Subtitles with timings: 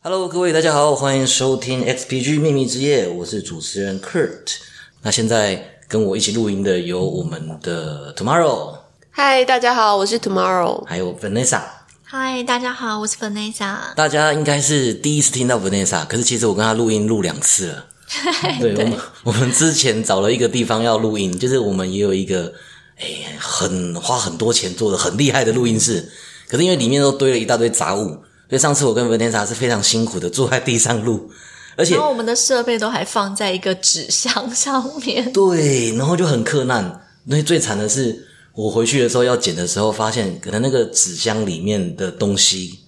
[0.00, 4.56] Hello，各位大家好，欢迎收听 XPG 秘密之夜，我是主持人 Kurt。
[5.02, 8.78] 那现在跟我一起录音的有我们的 Tomorrow，
[9.10, 10.84] 嗨，大家好，我是 Tomorrow。
[10.86, 11.60] 还有 Vanessa。
[12.04, 13.94] 嗨，大家好，我是 Vanessa。
[13.94, 17.84] 大家应该是第一次听到 Vanessa，可是其实我跟她录音录两次了。
[18.60, 22.52] 对，我们 我们之前找了一个地方要录音，就是我们也有一个
[22.96, 23.06] 哎
[23.38, 26.08] 很花很多钱做的很厉害的录音室，
[26.48, 28.06] 可是因为里面都堆了一大堆杂物，
[28.48, 31.30] 所以上次我跟 Vanessa 是非常辛苦的坐在地上录，
[31.76, 35.30] 而且然后我们的设备都还放在一个纸箱上面。
[35.32, 37.02] 对，然后就很困难。
[37.24, 42.78] 那最惨的是，我回去的时候要剪的时候，发现可能那个纸箱里面的东西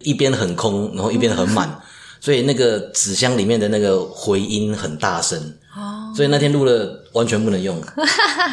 [0.00, 1.78] 一边很空，然后一边很满，
[2.26, 5.40] 所以那个纸箱里面的那个回音很大声。
[5.76, 7.80] 哦，所以那天录了完全不能用，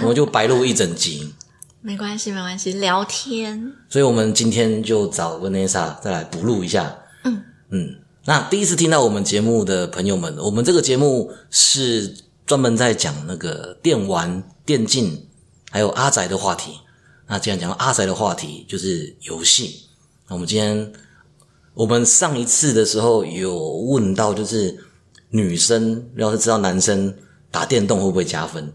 [0.04, 1.34] 我们就白录一整集。
[1.82, 3.74] 没关系，没关系，聊天。
[3.90, 6.96] 所以我们今天就找 Vanessa 再来补录一下。
[7.24, 12.16] 嗯嗯，那第一次听到我们节目的朋友们，我们这个节目是
[12.46, 15.26] 专门在讲那个电玩、电竞，
[15.72, 16.74] 还有阿宅的话题。
[17.26, 19.88] 那既然讲到阿宅的话题，就是游戏。
[20.28, 20.94] 那我们今天，
[21.76, 24.86] 我们上一次的时候有问到，就是
[25.30, 27.16] 女生要是知道男生
[27.50, 28.72] 打电动会不会加分？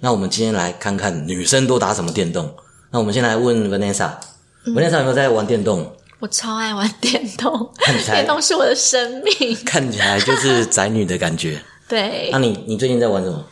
[0.00, 2.54] 那我们今天来看看女生都打什么电动。
[2.90, 5.90] 那我们先来问 Vanessa，Vanessa、有没有在玩电动？
[6.20, 9.56] 我超爱玩电动，看起来电动是我的生命。
[9.64, 11.60] 看起来就是宅女的感觉。
[11.88, 13.44] 对那，你你最近在玩什么？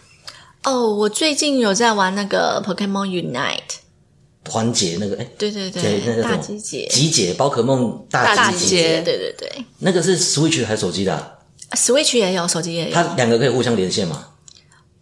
[0.64, 3.78] 哦，我最近有在玩那个 Pokemon Unite。
[4.44, 11.38] 团结那个哎，对对对，那个什么集结，集结宝可梦大大集集结，对对对那个是 Switch 还是手机的啊、
[11.72, 12.92] ，Switch 也有，手机也有。
[12.92, 14.28] 它两个可以互相连线吗？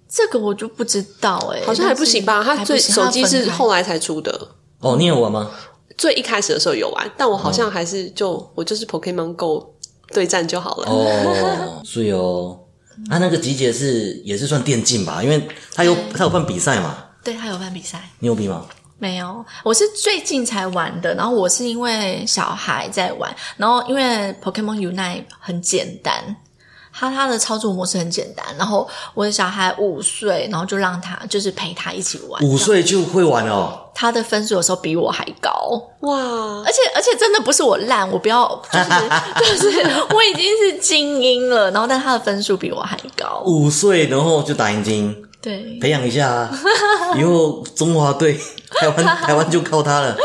[0.08, 2.42] 这个我就不知道哎，好像还不行吧？
[2.44, 4.48] 它最手机是后来才出的，
[4.80, 5.50] 哦，你有玩吗？
[5.96, 9.74] 最一开始的时候有玩，但我好像还是就我就是 Pokemon Go
[10.12, 10.90] 对战就好了。
[10.90, 12.58] 哦，所以哦，
[13.08, 15.22] 它那个集结是也是算电竞吧？
[15.22, 18.10] 因为它有它有办比赛嘛，对，它有办比赛。
[18.18, 18.66] 你有比吗？
[19.00, 21.14] 没有，我是最近才玩的。
[21.14, 26.36] 然后我是因为小孩在玩，然后因为 Pokemon Unite 很简单，
[26.92, 28.44] 它它的操作模式很简单。
[28.58, 32.42] 然后我的小孩五岁，然后就让他就是陪他一起玩。
[32.44, 35.50] 五岁就会玩哦，他的分数有时候比我还高，
[36.00, 36.18] 哇，
[36.64, 38.78] 而且而且真的不是我烂，我不要就
[39.56, 39.80] 是 就是
[40.14, 43.42] 我已经是精英了，然后但他的分数比我还高。
[43.46, 46.60] 五岁然后就打眼睛，对，培养一下啊，
[47.18, 48.38] 以后中华队
[48.78, 50.16] 台湾台湾就靠他了。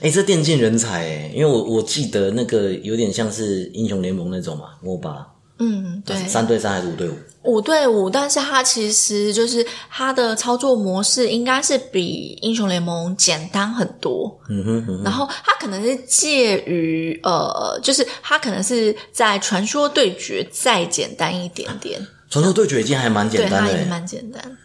[0.00, 5.24] 哎、这电竞人才哎，因为我我记得那个有点像是英雄联盟那种嘛，MOBA，
[5.60, 7.14] 嗯，对，三对三还是五对五？
[7.44, 14.36] 五对五，但是它其实就是它的操作模式应该是比英雄联盟简单很多。
[14.48, 24.56] 嗯哼嗯哼，然后它可能是介于呃，就是它可能是在传说对决再简单一点点，传说对决已经还蛮简，单的欸，它也蛮简单。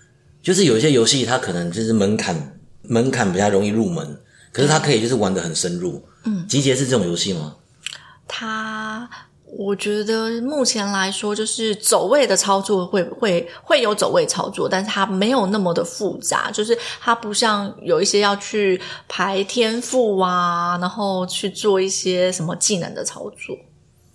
[0.42, 4.22] 就是有一些游戏它可能就是门槛门槛比较容易入门，
[4.54, 6.02] 可是它可以就是玩的很深入。
[6.24, 7.58] 嗯，集结是这种游戏吗？
[8.26, 9.10] 它
[9.44, 18.80] 我觉得目前来说，就是走位的操作会会会有走位操作，但是它没有那么的复杂，就是它不像有一些要去
[19.10, 23.58] 排天赋啊，然后去做一些什么技能的操作。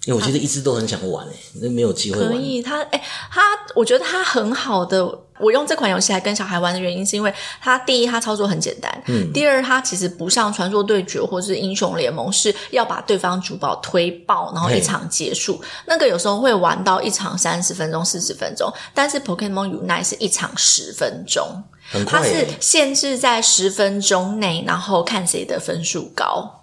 [0.04, 2.28] 因为我其实一直都很想玩诶，那没有机会玩。
[2.28, 3.40] 可以，它哎，它
[3.74, 5.18] 我觉得它很好的。
[5.40, 15.60] 我用这款游戏来跟小孩玩的原因，是因为它第一，它操作很简单；嗯，第二，它其实不像传说对决或是英雄联盟是要把对方主宝推爆，然后一场结束。
[15.86, 26.61] 那个有时候会玩到一场三十分钟、四十分钟，但是 Pokemon Unite 是一场十分钟，很它是限制在十分钟内，然后看谁的分数高。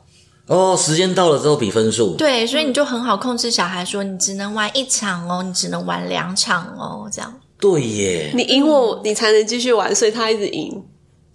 [0.50, 2.16] 哦，时间到了之后比分数。
[2.16, 7.32] 对，所以你就很好控制小孩，说你只能玩一场哦，你只能玩两场哦，这样。
[7.60, 10.84] 对耶，你赢我，你才能继续玩，所以他一直赢。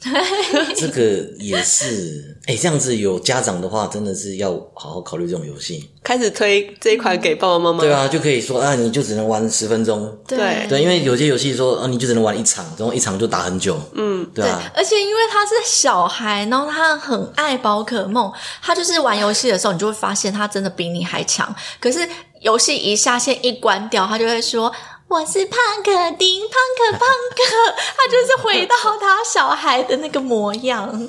[0.76, 1.02] 这个
[1.38, 5.90] 也是，哎，这样子有家长的话，真的是要好好考虑这种游戏。
[6.02, 7.80] 开始推这一款给爸爸妈妈。
[7.80, 10.14] 对啊，就可以说啊，你就只能玩十分钟。
[10.26, 13.80] 对对，因为有些游戏说啊，你就只能玩一场，然后一场就打很久。
[13.94, 18.30] 嗯，对啊，而且因为他是小孩，然后他很爱宝可梦，
[18.60, 21.54] 他就是玩游戏的时候，你就会发现他真的比你还强。
[21.80, 22.06] 可是
[22.40, 24.70] 游戏一下线一关掉，他就会说。
[25.08, 31.08] 我是胖可丁，胖可胖可，他就是回到他小孩的那个模样。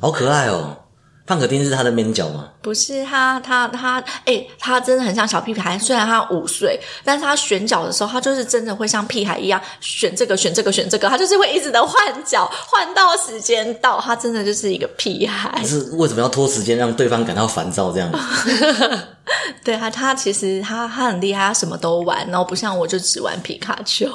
[0.00, 0.78] 好可爱哦。
[1.24, 2.48] 胖可丁是他的面角吗？
[2.60, 5.78] 不是他，他他，哎、他真的很像小屁孩。
[5.78, 15.66] 虽然他五岁，但是他选角的时候，他就是真的会像屁孩一样选这个选这个选这个，他就是会一直的换角，换到时间到，他真的就是一个屁孩可。
[15.66, 18.10] 是 为什么要拖时间让对方感到烦躁这样？
[19.64, 24.08] 对他，他其实他他很厉害，他什么都玩，然后不像我就只玩皮卡丘。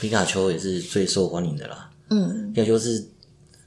[0.00, 1.90] 皮卡丘也是最受欢迎的啦。
[2.10, 3.04] 嗯，皮卡丘是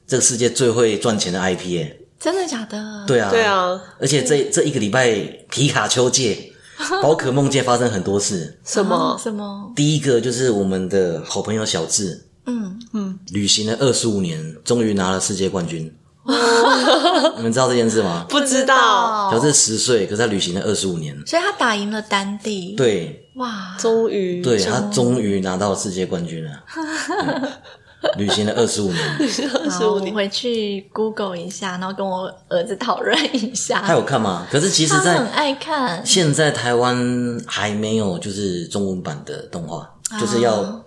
[0.08, 2.00] 这个世界最会赚钱的 IP 耶。
[2.20, 3.06] 真的假的？
[3.08, 3.44] 对啊，对。
[3.44, 5.10] 啊，而且这这一个礼拜，
[5.50, 6.52] 皮卡丘界、
[7.02, 8.60] 宝可梦界发生很多事。
[8.66, 9.18] 什么？
[9.22, 9.72] 什么？
[9.76, 15.94] 第一个就是我们的好朋友小智，嗯嗯，旅行了二十五年，终于拿了世界冠军。
[17.38, 18.26] 你们知道这件事吗？
[18.30, 21.16] 不知道，小智十岁，可是他旅行了二十五年。
[21.26, 26.52] 所以他打赢了丹帝。，对，哇，终于对他终于拿到世界冠军了。
[26.78, 27.52] 嗯
[28.16, 33.82] 旅行了二十五年，二十五年回去 Google 一下，然后跟我儿子讨论一下。
[33.86, 34.48] 他有看吗？
[34.50, 36.02] 可是其实，在他很爱看。
[36.06, 36.98] 现在台湾
[37.46, 39.86] 还没有就是中文版的动画，
[40.18, 40.82] 就是要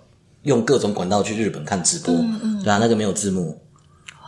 [0.44, 2.14] 用各种管道去日本看直播，
[2.64, 3.60] 对啊，那个没有字幕。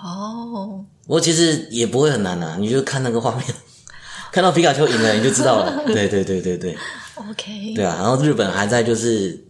[0.03, 3.45] 哦，不过其实也不会很难啊，你就看那个画面，
[4.33, 5.83] 看到皮卡丘赢了你就知道了。
[5.87, 6.77] 对对对对对
[7.17, 7.97] OK，对啊！
[8.01, 9.45] 然后日本还在就是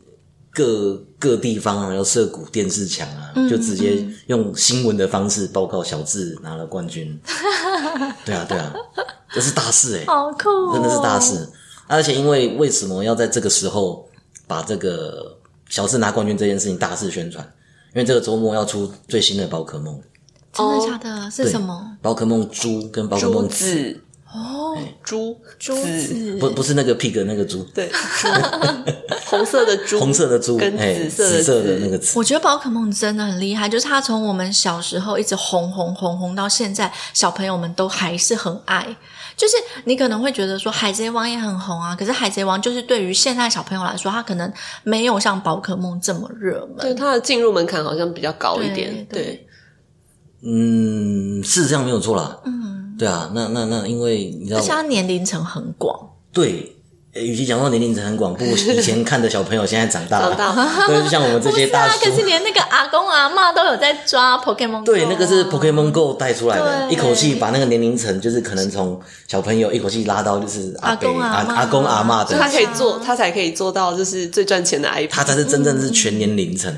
[0.52, 7.18] 各各地方啊，要设股电视墙啊，就直接用新闻的方式报告小智拿了冠军。
[8.24, 8.74] 对啊对啊，
[9.32, 11.48] 这是大事哎、 好酷、哦，真的是大事。
[11.86, 14.08] 而且因为为什么要在这个时候
[14.46, 17.44] 把这个小智拿冠军这件事情大肆宣传？
[17.94, 19.98] 因为这个周末要出最新的宝可梦，
[20.54, 21.30] 真的假的？
[21.30, 21.96] 是什么？
[22.00, 24.00] 宝可梦猪跟宝可梦紫，子。
[24.32, 26.36] 哦，猪猪子。
[26.40, 28.28] 不不是那个 pig 那个猪，对，珠
[29.26, 38.96] 红色的猪，红色的猪，跟哎，紫色的紫色的那个紫，我觉得宝可梦真的很厉害，就是它从我们小时候一直红红红红到现在，小朋友们都还是很爱。
[39.36, 39.54] 就是
[39.84, 44.52] 你可能会觉得说海贼王也很红啊，可是海贼王就是对于现在小朋友来说，它可能
[44.82, 46.76] 没有像宝可梦这么热门。
[46.78, 49.22] 对它的进入门槛好像比较高一点，对。
[49.22, 49.46] 对，
[50.46, 52.38] 嗯，是这样没有错啦。
[52.44, 55.98] 嗯，对啊，那那那，因为你知道而且，它年龄层很广，
[56.32, 56.76] 对，
[57.14, 60.64] 呃与其讲说年龄层很广，不如 以前看的小朋友现在长大了，长大。
[60.86, 61.94] 对，就像我们这些大叔。
[61.94, 76.70] 啊，可是连那个阿公阿妈都有在抓 Pokemon，对，Go 那个是 Pokemon Go 带出来的，一口气把那个年龄层，就是可能从小朋友一口气拉到就是阿伯、阿公阿公阿妈的，他，可以做，他才可以做到就是最赚钱的 IP，他才是真正是全年龄层，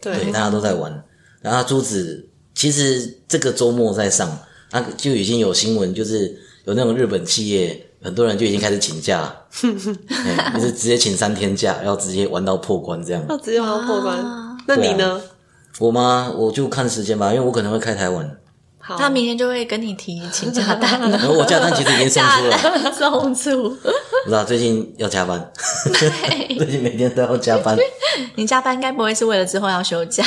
[0.00, 0.14] 对。
[0.16, 1.02] 对，大家都在玩。
[1.40, 4.38] 然后珠子其实这个周末在上，
[4.70, 9.34] 那就已经有新闻，就是有那种日本企业，很多人就已经开始请假，
[10.08, 13.24] 哎就是直接请三天假，要直接玩到破关这样。
[13.28, 14.56] 要直接玩到破关啊。
[14.66, 15.20] 那你呢？
[15.80, 16.32] 我吗？
[16.36, 18.36] 我就看时间吧，因为我可能会开台湾，
[18.78, 23.70] 好，他明天就会跟你提请假单了， 然后我假单其实已经送假出 送出。
[23.70, 25.50] 不知道最近要加班，
[26.56, 27.76] 最近每天都要加班，
[28.36, 30.24] 你加班该不会是为了之后要休假？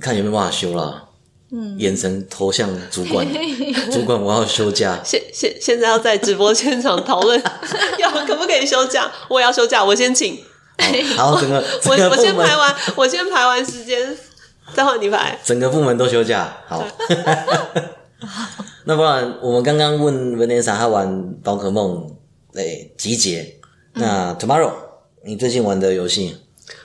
[0.00, 1.02] 看有没有办法休啦。
[1.50, 3.24] 嗯，眼神投向主管，
[3.92, 4.98] 主管我要休假。
[5.04, 7.40] 现现现在要在直播现场讨论
[7.98, 10.38] 要可不可以休假，我也要休假，我先请，
[11.16, 14.16] 好， 整个我我先排完，我先排完时间，
[14.74, 15.38] 再换你排。
[15.44, 16.56] 整个部门都休假。
[16.66, 16.84] 好，
[18.86, 22.16] 那不然我们刚刚问 Vanessa 她玩宝可梦，
[22.54, 23.60] 诶，集结。
[23.92, 24.72] 那 Tomorrow，
[25.24, 26.36] 你最近玩的游戏？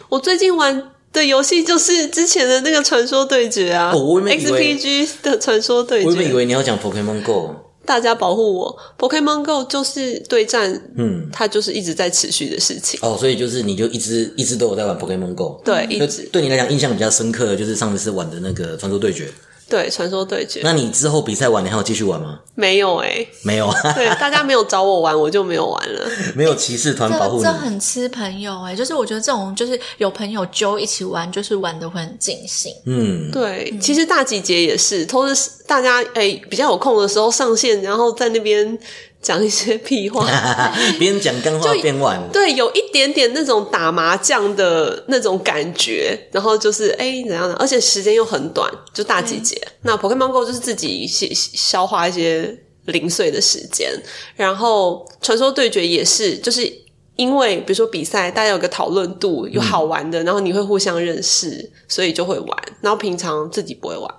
[0.09, 8.77] 我最近玩的游戏就是之前的那个传说对决啊，XPG 的传说对决我以决，为你要讲 Pokemon Go，大家保护我。
[8.97, 12.99] Pokemon Go 就是对战，嗯，它就是一直在持续的事情。
[13.01, 15.59] 哦，所以就是你就一直一直都有在玩 Pokemon Go。
[15.65, 19.27] 对，一直对你来讲印象比较深刻的就是上一次玩的那个传说对决。
[19.69, 22.39] 对传说对决那你之后比赛完，你还有继续玩吗？
[22.55, 26.09] 没有哎、 没有，对，大家没有找我玩，我就没有玩了。
[26.35, 27.57] 没有骑士团保护你这这。
[27.57, 32.73] 很吃朋友哎、就是我觉得这种就是有朋友揪一起玩，就是玩的会很尽兴。
[32.85, 38.77] 嗯，对，其实大集结也是，都是大家哎、比较有空的时候上线，然后在那边
[39.21, 40.25] 讲一些屁话。
[40.97, 42.21] 边讲干话边玩。
[42.31, 49.55] 对，有一点点那种打麻将的那种感觉，然后就是哎怎样的，而且时间又很短，就大集结。
[49.83, 53.91] 那 Pokemon Go 就是自己消消化一些零碎的时间，
[54.35, 56.71] 然后传说对决也是，就是
[57.15, 62.57] 因为比如说比赛，大家有个讨论度，有好玩的，然后你会互相认识，所以就会玩。
[62.81, 64.09] 然后平常自己不会玩，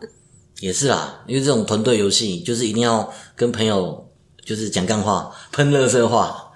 [0.60, 4.06] 也是啦，因为这种团队游戏就是一定要跟朋友
[4.50, 6.50] 就是讲干话、喷乐色话，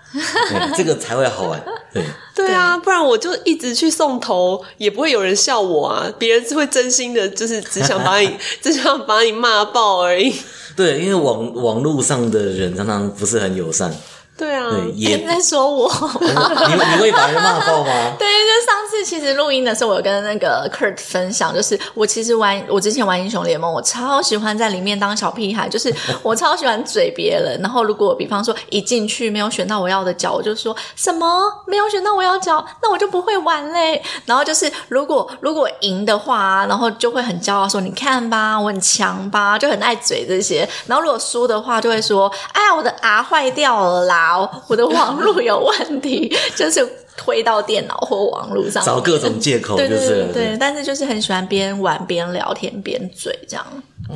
[0.76, 1.64] 这个才会好玩。
[1.92, 6.12] 对， 对啊，不然我就一直去送头，也不会有人笑我啊。
[6.18, 10.34] 别人是会真心的，就是只想把你， 只想把你骂爆而已。
[10.74, 13.94] 对，因为网网络上的人常常不是很友善，
[14.36, 15.88] 对啊，对，也你在说我？
[16.20, 17.90] 你你会把人骂爆吗？
[18.18, 27.60] 对，就上次其实录音的时候，我有跟那个 Kurt 分享，就是我其实玩我之前玩英雄联盟，我超喜欢在里面当小屁孩，就是我超喜欢嘴别人。
[27.60, 34.02] 然后如果比方说一进去没有选到我要的角，我就说什么没有选到我要角，那我就不会玩嘞。
[34.26, 40.68] 然后就是如果如果赢的话，然后就会很骄傲说你看吧，我很强吧，就很爱嘴这些。
[40.86, 44.23] 然后如果输的话，就会说哎呀我的牙坏掉了啦，
[44.68, 46.86] 我的网络有问题，就是。
[47.16, 53.64] 推到电脑或网络上，找各种借口，对对就是对对，但是就是很喜欢边玩边聊天边嘴这样。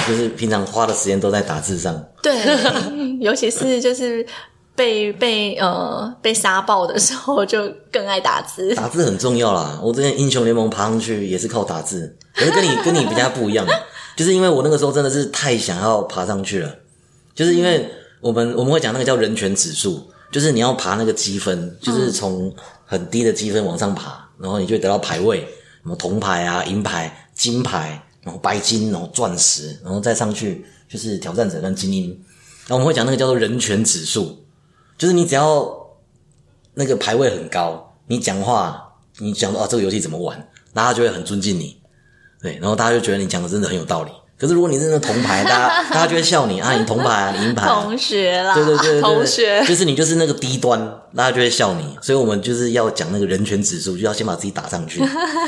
[0.05, 2.05] 就是平常花的时间都在打字上。
[2.21, 2.37] 对，
[3.23, 4.27] 尤其是就是
[4.75, 8.75] 被被呃被杀爆的时候，就更爱打字。
[8.75, 9.79] 打字很重要啦。
[9.81, 13.65] 我之前英雄联盟爬上去也是靠打字，可是跟你 跟你比较不一样，
[14.17, 16.75] 就是因为我那个时候真的是太想要爬上去了，
[17.33, 17.89] 就是因为
[18.21, 25.41] 我们我们会讲那个叫人权指数，就是你要爬那个积分，就是从很低的积分往上爬，然后你就会得到排位，
[25.83, 32.21] 什么铜牌啊、银牌、金牌，然后白金，然后钻石，然后再上去就是挑战者跟精英。
[32.67, 34.45] 那我们会讲那个叫做人权指数，
[34.99, 35.71] 就是你只要
[36.75, 41.81] 那个排位很高，你讲话你讲啊这个游戏怎么玩，大家就会很尊敬你，
[42.43, 44.11] 对，然后大家就觉得你讲的真的很有道理。
[44.39, 49.65] 可是如果你是那铜牌，大家 大家就会笑你啊，你铜牌啊，你银牌啊，同学啦，对对对对，同学。
[49.67, 50.81] 就是你就是那个低端，
[51.17, 55.03] 大家就会笑你，所以我们就是要讲那个人权指数，就要先把自己打上去。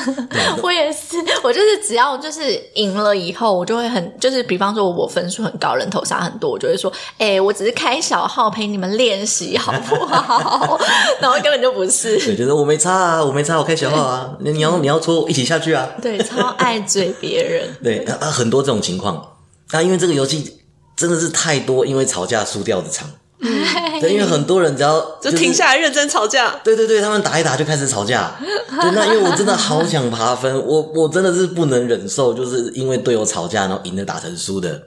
[0.63, 10.79] 我也是，我就是只要就是赢了以后，我就会很就是，比方说我分数很高，人头杀很多，我就会说，哎、我只是开小号陪你们练习，好不好？
[11.21, 15.89] 然后根本就不是，对，就是我没差啊，我没差，我开小号啊，你 你要你要戳一起下去啊。
[16.01, 19.37] 对，超爱嘴别人，对啊，啊很多这种情况。
[19.73, 20.59] 那因为这个游戏
[20.97, 23.09] 真的是太多，因为吵架输掉的场。
[24.01, 26.61] 对，因为很多人只要就是停下来认真吵架。
[26.63, 28.33] 对对对，他们打一打就开始吵架。
[28.81, 34.83] 对，那因为我真的好想爬分，我我真的是不能忍受，就是因为队友吵架，然后赢的打成输的，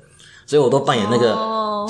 [0.45, 1.36] 所以我都扮演那个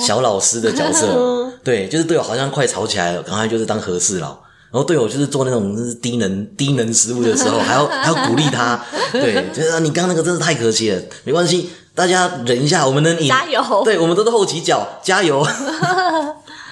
[0.02, 1.52] 小老师的角色。
[1.62, 4.38] 对，就是队友好像快吵起来了，赶快就是当和事佬。
[4.72, 8.82] 然后队友就是做那种就是低能低能失误的时候，还要还要鼓励他。
[9.12, 15.46] 对，就是啊你刚刚那个真的太可惜了，没关系，大家忍一下，我们能赢，加油对，我们都是后起脚，加油。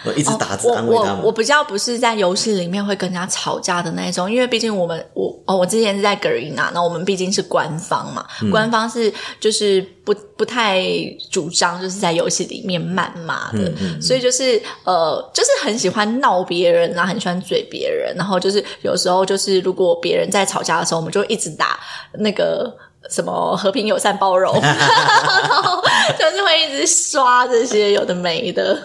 [0.05, 1.19] 我一直打字我安慰他们。
[1.21, 10.83] 我我比较不是在游戏里面会跟人家吵架的那一种，因为毕竟我们我哦，我之前是在格瑞娜，那我们毕竟是官方嘛，嗯官方是就是不不太
[11.31, 21.79] 主张就是在游戏里面谩骂的，嗯所以就是呃，就是很喜欢闹别人啊，很喜欢嘴别人，然后就是有时候就是如果别人在吵架的时候，我们就一直打
[22.15, 22.73] 那个。
[23.11, 25.83] 什么和平友善包容， 然后
[26.17, 28.79] 就是会一直刷这些有的没的，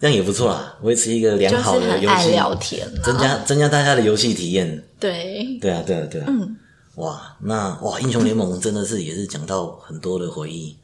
[0.00, 3.04] 这样也不错啦，维持一个良好的游戏，聊天啊。
[3.04, 4.82] 增加增加大家的游戏体验。
[4.98, 6.24] 对，对啊，对啊，对啊。
[6.26, 6.56] 嗯，
[6.94, 10.74] 哇，那哇，英雄联盟真的是也是讲到很多的回忆。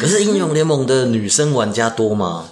[0.00, 2.48] 可是英雄联盟的女生玩家多吗？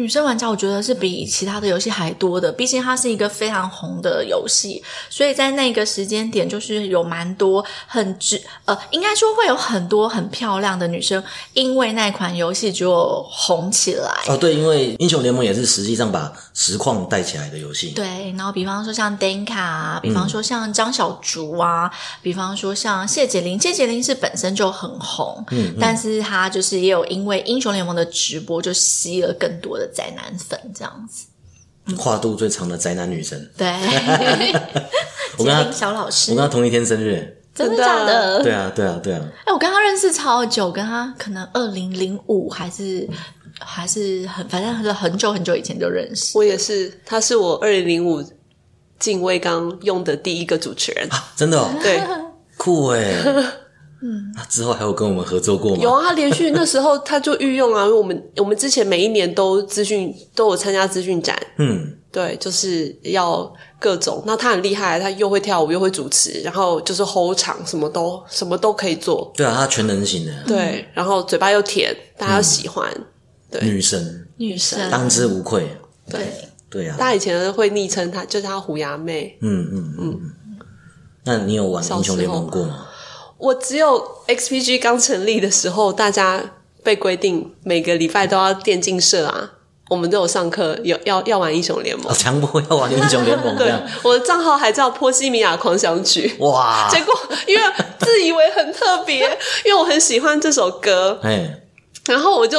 [0.00, 14.10] 女生玩家我觉得是比其他的游戏还多的，毕竟它是一个非常红的游戏，所以在那个时间点，就是有蛮多很直呃，应该说会有很多很漂亮的女生，因为那款游戏就红起来。
[14.26, 17.90] 哦，对，因为英雄联盟也是实际上把实况带起来的游戏。
[17.90, 21.90] 对，然后比方说像 Danka 啊，比方说像张小竹啊，
[22.22, 31.26] 比方说像谢洁玲，谢洁玲是本身就很红，嗯，但是她就是也有因为英雄联盟的直播就吸了更多的宅男粉这样子。
[31.96, 33.66] 跨度最长的宅男女神，对，
[35.38, 37.36] 我跟小老师我跟她同一天生日。
[37.52, 38.42] 真的假的？
[38.44, 39.20] 对啊，对啊，对啊。
[39.44, 43.08] 哎，我跟他认识超久，跟他可能二零零五还是
[43.58, 46.38] 还是很，反正是很久很久以前就认识。
[46.38, 48.24] 我也是，他是我二零零五
[49.00, 51.08] 进威刚用的第一个主持人。
[51.34, 52.00] 真的哦，对，
[52.56, 53.14] 酷哎。
[54.02, 55.82] 嗯，那之后还有跟我们合作过吗？
[55.82, 64.22] 有啊，他连续那时候他就御用啊，因为我们我们之前每一年都资讯都有参加资讯展，嗯，对，就是要各种。
[64.26, 69.30] 那他很厉害，他又会跳舞，又会主持，然后就是 hold 场，什么都什么都可以做。
[69.36, 72.90] 对啊，他全能型的对，然后嘴巴又甜，大家又喜欢。
[73.50, 75.68] 对女神，女神当之无愧。
[76.08, 76.32] 对，
[76.70, 79.36] 对啊，大家以前会昵称他，就是她虎牙妹。
[79.42, 80.20] 嗯嗯嗯。
[81.24, 82.86] 那你有玩英雄联盟过吗？
[83.40, 86.42] 我只有 XPG 刚成立的时候，大家
[86.82, 89.52] 被规定每个礼拜都要电竞社啊，
[89.88, 92.14] 我们都有上课，有要要玩英雄联盟哦，。
[92.14, 96.36] 强迫要玩英雄联盟 对样，，我的账号还叫波西米亚狂想曲。
[96.40, 96.88] 哇！
[96.90, 97.14] 结果
[97.46, 97.62] 因为
[97.98, 99.20] 自以为很特别，
[99.64, 101.60] 因为我很喜欢这首歌，哎，
[102.06, 102.58] 然后我就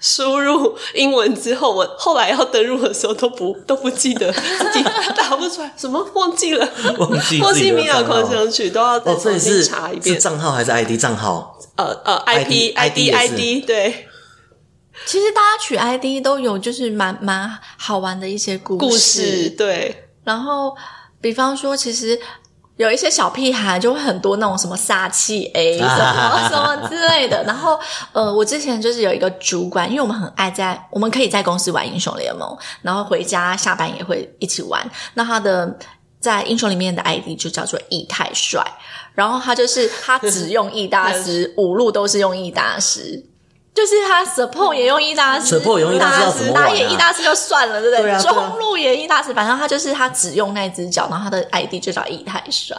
[0.00, 4.82] 输入英文之后，我后来要登录的时候都不都不记得自己
[5.16, 6.68] 打不出来，什么忘记了，
[6.98, 10.18] 忘记米亚狂想曲都要再哦，所重新以是是查一遍。
[10.18, 11.58] 账号还是 ID 账号？
[11.76, 13.18] 呃呃，IP ID ID 也是。
[13.34, 14.06] ID 对。
[15.06, 20.76] 其实大家取 ID 都有就是蛮蛮好玩的一些故故事对，然后
[21.22, 22.20] 比方说，其实
[22.80, 27.44] 有一些小屁孩就会很多那种什么撒气 A 什么什么之类的。
[27.44, 27.78] 然后
[28.12, 34.90] 呃，我之前就是有一个主管，因为我们很爱在我们可以在公司玩英雄联盟，然后回家下班也会一起玩。
[35.12, 35.76] 那他的
[36.20, 38.66] 在英雄里面的 ID 就叫做易太帅，
[39.14, 43.22] 然后他就是他只用易大师， 五路都是用易大师。
[43.72, 48.22] 就是他 support 也用一大师 support 也用一大师要怎么玩啊打野一大师就算了，对不对？
[48.22, 52.76] 中路也一大师，反正他就是他只用那只脚，然后他的 ID 就叫易太帅。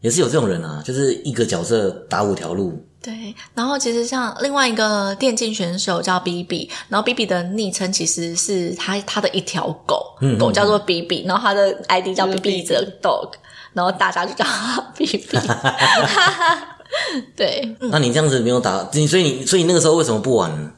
[0.00, 13.32] 也是有这种人啊，就是一个角色打五条路，对，然后其实像另外一个电竞选手叫 B B，然后 B B 的昵称其实是他他的一条狗，嗯狗叫做 B B，然后他的 ID 叫就是 B B the dog，
[13.74, 15.28] 然后大家就叫他 B B。
[17.36, 20.72] 对，那你这样子没有打，你所以你所以那个时候为什么不玩呢？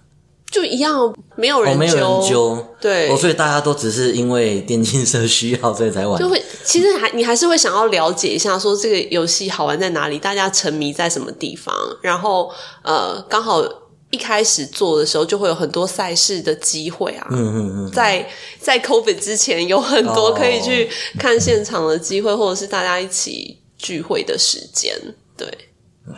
[0.51, 6.29] 就一样没有哦，人没有人揪，对哦，所以大家都只是因为电竞社需要所以才玩就。
[6.29, 12.53] 会其实还你还是会想要了解一下，说这个游戏好玩在哪里，大家沉迷在什么地方，然后
[12.83, 13.65] 呃，刚好
[14.11, 17.27] 一开始做的时候就会有很多赛事的机会啊。
[17.31, 18.29] 嗯嗯嗯，在
[18.61, 20.87] 在 COVID 之前，有很多哦可以去
[21.19, 24.95] 看现场的机会，或者是大家一起聚会的时间。
[25.35, 25.49] 对，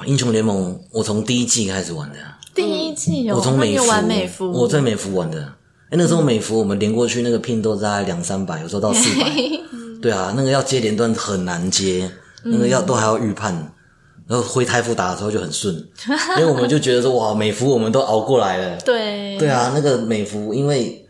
[0.07, 5.41] 英雄联盟我从第一季开始玩的啊，第一季有我从美服美服，我在美服玩的。
[5.91, 9.31] 哎，那时候美服我们连过去那个拼都大概两三百，有时候到四百。
[10.00, 12.11] 对啊，那个要接连段很难接，
[12.45, 13.73] 那个要都还要预判。
[14.26, 15.75] 然后回台服打的时候就很顺，
[16.41, 18.76] 因为我们就觉得说哇，美服我们都熬过来了。
[18.85, 21.07] 对对啊，那个美服，因为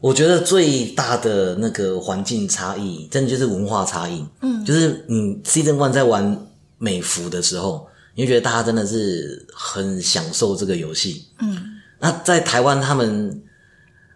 [0.00, 4.22] 我觉得最大的那个环境差异，真的就是文化差异。
[4.42, 6.46] 嗯，就是你 Season One 在玩
[6.80, 11.26] 美服的时候，你会觉得大家真的是很享受这个游戏。
[11.40, 13.42] 嗯，那在台湾，他们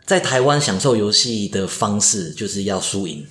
[0.07, 3.27] 在台湾享受游戏的方式就是要输赢。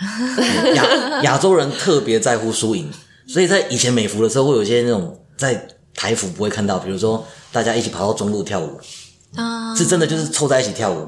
[0.00, 2.90] 嗯亚亚洲人特别在乎输赢，
[3.28, 8.80] 所以在以前美服的时候，会有一些那种在台服不会看到，比如说大家一起跑到中路跳舞，
[9.36, 11.06] 啊，是真的就是凑在一起跳舞。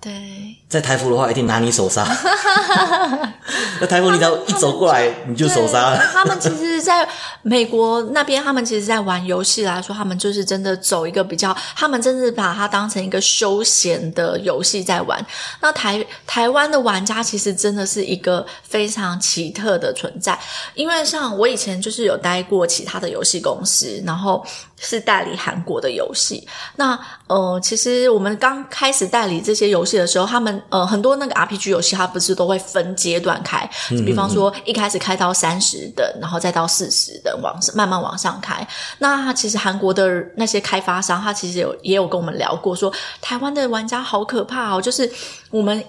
[0.00, 0.31] 对。
[0.72, 2.02] 在台服的话，一定拿你手杀。
[3.78, 5.98] 那台服你只要一走过来，你就手杀了。
[6.14, 7.06] 他们其实在
[7.42, 15.22] 美国那边，他们其实，在玩游戏来说，他们就是真的走一个比较，他们真的把它当成一个休闲的游戏在玩。
[15.60, 20.38] 那台台湾的玩家其实真的是一个非常奇特的存在，
[20.74, 24.42] 因为像我以前就是有待过其他的游戏公司，然后
[24.82, 26.46] 是代理韩国的游戏。
[26.76, 33.66] 那呃，其实我们刚开始代理这些游戏的时候，他们呃很多那个 RPG 游戏，它不是都会分阶段开，
[34.04, 38.66] 比方说一开始开到三十等，然后再到四十等，往慢慢往上开。
[38.98, 45.10] 那其实韩国的那些开发商，他其实有也有跟我们聊过说台湾的玩家好可怕哦，就是
[45.50, 45.82] 我们。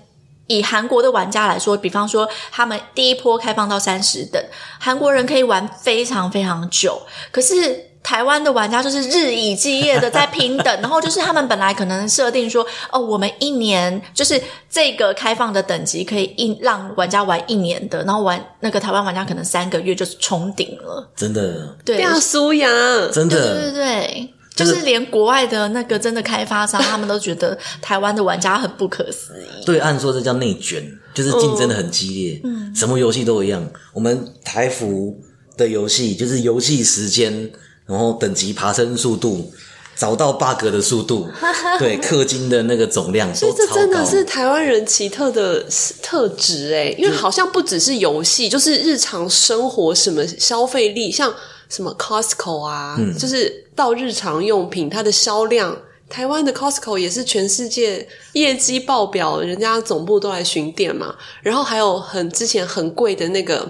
[0.47, 4.43] 以韩国的玩家来说，比方说他们第一波开放到三十等，
[4.77, 7.01] 韩国人可以玩非常非常久，
[7.31, 14.39] 可是台湾的玩家就是日以继夜的在拼等，然后就是他们本来可能设定说，哦，我们一年就是
[14.69, 22.69] 这个开放的等级可以一让玩家玩一年的，然后玩那个台湾玩家可能三个月就是冲顶了，真的，对，变苏阳，
[23.11, 24.33] 真的对对的，对。
[24.55, 29.65] 这个就是连国外的那个真的开发商，他们都觉得台湾的玩家很不可思议。
[29.65, 32.41] 对按说这叫内卷，就是竞争的很激烈。
[32.43, 33.67] 嗯，什么游戏都一样。
[33.93, 35.19] 我们台服
[35.57, 37.49] 的游戏就是游戏时间，
[37.85, 39.51] 然后等级爬升速度，
[39.95, 41.27] 找到 bug 的速度，
[41.79, 44.05] 对氪金的那个总量所以这真的。
[44.05, 45.65] 是台湾人奇特的
[46.01, 51.33] 特质哎，因为好像不只是游戏，就是日常生活什么消费力，像
[51.69, 55.77] 什么 Costco 啊，嗯就是到日常用品它的销量。
[56.09, 61.15] 台湾的 Costco 也是全世界业绩爆表，人家总部都来巡店嘛。
[61.41, 63.67] 然后还有很之前很贵的那个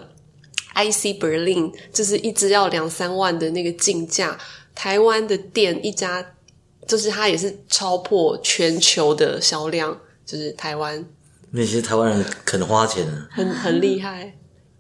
[0.76, 4.38] IC Berlin，就是一只要两三万的那个进价，
[4.74, 6.26] 台湾的店一家
[6.88, 11.06] 就是它也是超破全球的销量，就是台湾
[11.52, 14.36] 那些台湾人肯花钱啊，很很厉害，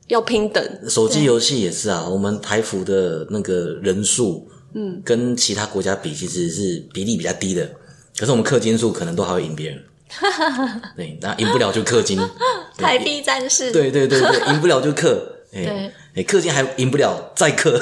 [0.08, 0.90] 要拼等。
[0.90, 2.08] 手机游戏也是啊。
[2.10, 7.70] 我们台服的那个人数，嗯，跟其他国家比，其实是比例比较低的。
[8.18, 9.84] 可是我们氪金数可能都还会赢别人。
[10.96, 12.18] 对，那赢不了就氪金。
[12.78, 15.16] 对台币战士，对对对对，赢不了就氪，
[15.54, 17.80] 哎、对哎，氪金还赢不了，再氪。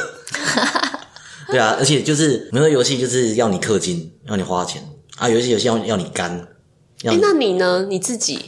[1.48, 4.82] 对啊，而且就是很多游戏就是要你氪金，要你花钱
[5.18, 6.48] 啊，有一些游戏要要你干。
[7.04, 7.86] 要哎、你那你呢？
[7.90, 8.40] 你自己？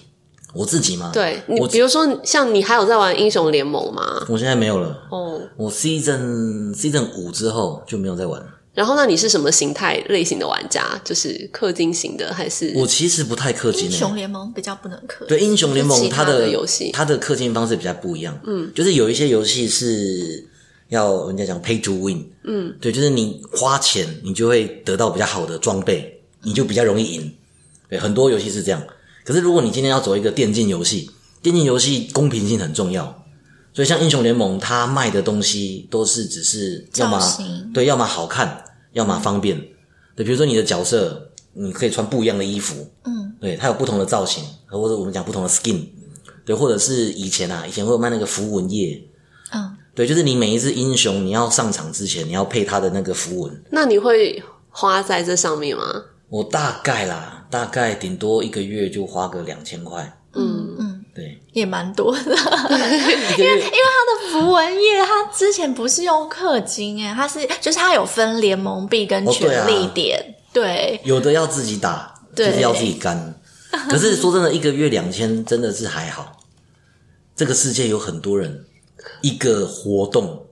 [0.53, 1.09] 我自己吗？
[1.11, 4.23] 对你，比如说像你还有在玩英雄联盟吗？
[4.29, 5.07] 我现在没有了。
[5.09, 8.47] 哦，我 season season 五之后就没有再玩了。
[8.73, 10.99] 然后那你是什么形态类型的玩家？
[11.03, 18.39] 就是氪金型的，还是我其实不太氪金英、雄联盟比较不能氪，对英雄联盟它的游戏它的氪金方式比较不一样。
[18.45, 20.43] 嗯，就是有一些游戏是
[20.89, 22.25] 要人家讲 pay to win。
[22.43, 27.31] 嗯，对，就是你花钱，你就会得到比较好的装备，你就比较容易赢。
[27.89, 28.83] 对，很多游戏是这样。
[29.23, 31.11] 可是如果你今天要走一个电竞游戏，
[31.43, 33.23] 电竞游戏公平性很重要。
[33.75, 37.19] 所以像英雄联盟，它卖的东西都是只是要么
[37.73, 38.62] 对，要么好看，
[38.93, 39.61] 要么方便。
[40.15, 45.85] 对，比如说你的角色，你可以穿不一样的衣服，嗯，对，它有不同的造型，或者我们讲不同的 skin，
[46.45, 49.03] 对，或者是以前啊，以前会有卖那个符文页，
[49.51, 53.63] 嗯，对，就是你每一只英雄你要上场之前，你要配它的那个符文。
[53.71, 55.83] 那你会花在这上面吗？
[56.29, 62.21] 我大概啦，大概顶多一个月就花个两千块，嗯嗯，对，也蛮多的。
[63.37, 70.99] 因为因为他的符文页它之前不是用氪金哎，它是就是它有分联盟币跟权力点，对。
[71.03, 73.39] 有的要自己打，就对是要自己干。
[73.89, 76.37] 可是说真的，一个月两千真的是还好。
[77.35, 78.65] 这个世界有很多人，
[79.21, 80.45] 一个活动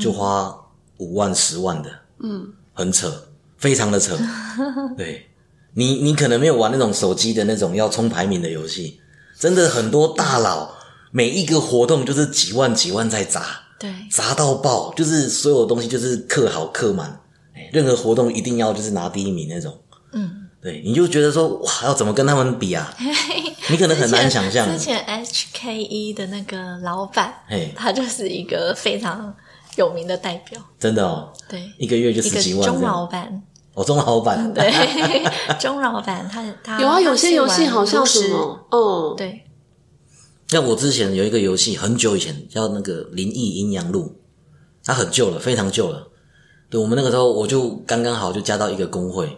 [0.00, 0.56] 就花
[0.98, 1.90] 五万、十万的，
[2.20, 4.16] 嗯，很扯，非常的扯。
[4.96, 5.26] 对。
[5.74, 8.98] 你，你可能没有玩那种手机的那种要冲排名的游戏，
[9.38, 10.70] 真的很多大佬
[11.10, 13.62] 每一个活动就是几万几万在砸。
[13.78, 17.20] 对，砸到爆，就是所有东西就是刻好刻满，
[17.54, 19.78] 哎任何活动一定要就是拿第一名那种。
[20.12, 22.94] 嗯，对，你就觉得说哇，要怎么跟他们比啊？
[23.68, 24.78] 你可能很难想象之。
[24.78, 29.34] 前 HKE 的那个老板嘿，他就是一个非常
[29.74, 32.80] 有名的代表，真的哦，对，一个月就十几万钟。
[32.80, 33.42] 老板，
[33.76, 34.72] 哦，钟老板， 对，
[35.60, 39.44] 钟老板他他有啊，有些游戏好像炉石什么，嗯，对，
[40.48, 44.04] 像我之前有一个游戏，很久以前叫那个《灵异阴阳路》，
[44.82, 46.08] 它很旧了，非常旧了。
[46.70, 49.36] 对我们那个时候，我就刚刚好就加到一个工会，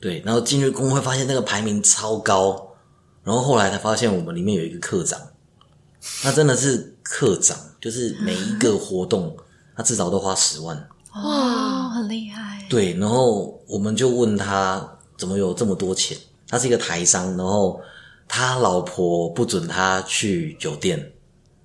[0.00, 2.68] 对，然后进入工会发现那个排名超高，
[3.24, 5.20] 然后后来才发现我们里面有一个课长，
[6.22, 9.36] 那真的是课长，就是每一个活动
[9.76, 16.16] 他至少都花十万，哇，很厉害，对，然后我们就问他怎么有这么多钱，
[16.48, 17.80] 他是一个台商，然后
[18.26, 20.98] 他老婆不准他去酒店，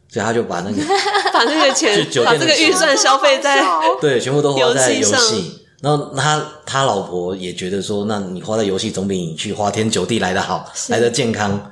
[0.08, 0.82] 所以他就把那个。
[1.32, 3.64] 把那个钱去酒，把店的钱这个预算消费在
[4.02, 5.66] 对，全部都花在游游戏上戏。
[5.80, 11.72] 然后他他老婆也觉得说，那你花在游戏总比你去花天酒地来的好，来的健康。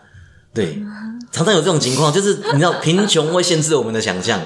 [0.53, 0.81] 对，
[1.33, 4.39] 常常有这种情况，就是你知道，贫穷会限制我们的想象。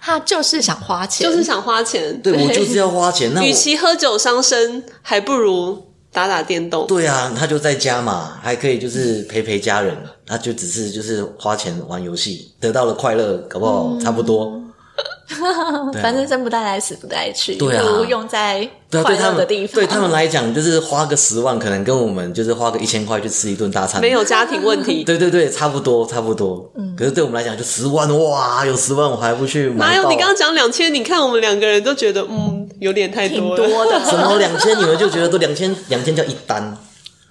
[0.00, 2.20] 他就是想花钱，就是想花钱。
[2.22, 6.86] 对我就是要花钱，那与其喝酒伤身，还不如打打电动。
[6.86, 14.60] 对啊，他就在家嘛，还可以就是陪陪家人，他就只是就是花钱玩游戏，得到了快乐，搞不好差不多。
[16.02, 19.74] 反正生不带来，死不带去，对啊不如用在快对他们乐的地方。
[19.74, 26.70] 对他们来讲，就是花个十万，可能跟我们就是花个一千块去吃一顿大餐，没有家庭问题， 对对对，差不多差不多。
[26.76, 29.70] 嗯，可是对我们来讲，就十万哇，有十万我还不去？
[29.74, 30.08] 哪有？
[30.08, 33.56] 你刚刚讲两千，你看我们两个人都觉得嗯有点太多了。
[33.56, 34.78] 多的，什么两千？
[34.78, 36.76] 你们就觉得都两千，两千叫一单，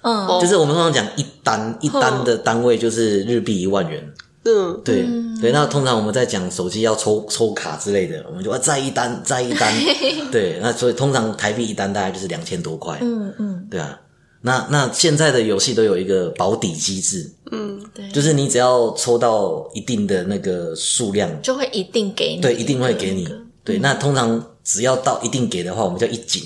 [0.02, 4.00] 嗯，哦就是我们通常讲一单，一单的单位就是日币一万元。
[4.56, 5.06] 嗯，对、
[5.40, 9.72] 对，那通常我们在讲手机要抽抽卡之类的，我们就要再一单再一单。
[10.32, 12.98] 对，那所以通常台币一单大概就是两千多块。
[13.00, 14.00] 嗯嗯，对啊，
[14.42, 23.28] 那那现在的游戏都有一个保底机制，嗯对，就是你只要抽到一定的那个数量，就会一定给你，对，一定会给你。
[23.64, 26.42] 对，那通常只要到一定给的话，我们叫一井，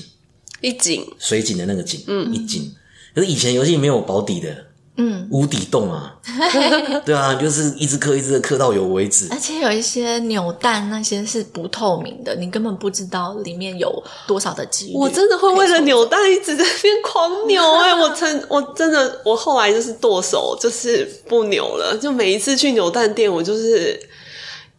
[0.61, 2.73] 一井水井的那个井，嗯，一井。
[3.15, 4.49] 可是以前游戏没有保底的，
[4.97, 6.15] 嗯，无底洞啊，
[7.03, 9.27] 对啊，就是一直磕一直磕到有为止。
[9.31, 13.91] 而且有一些扭蛋那些是不透明的，你根本不知道里面有
[14.27, 14.93] 多少的几率。
[14.95, 21.97] 我真的会为了扭蛋一直在那边狂扭 哎、我曾我真的我后来就是剁手，就是不扭了。
[21.99, 23.99] 就每一次去扭蛋店，我就是，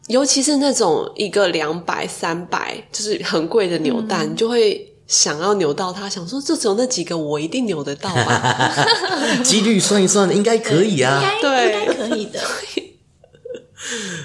[0.10, 4.93] 尤其是那种一个两百、三百，就是很贵的扭蛋，你就会。
[5.14, 8.88] 想要扭到他，想说就只有那几个，我一定扭得到吧？
[9.46, 11.22] 几率算一算，应该可以应啊。
[11.22, 12.40] 该对应该可以的。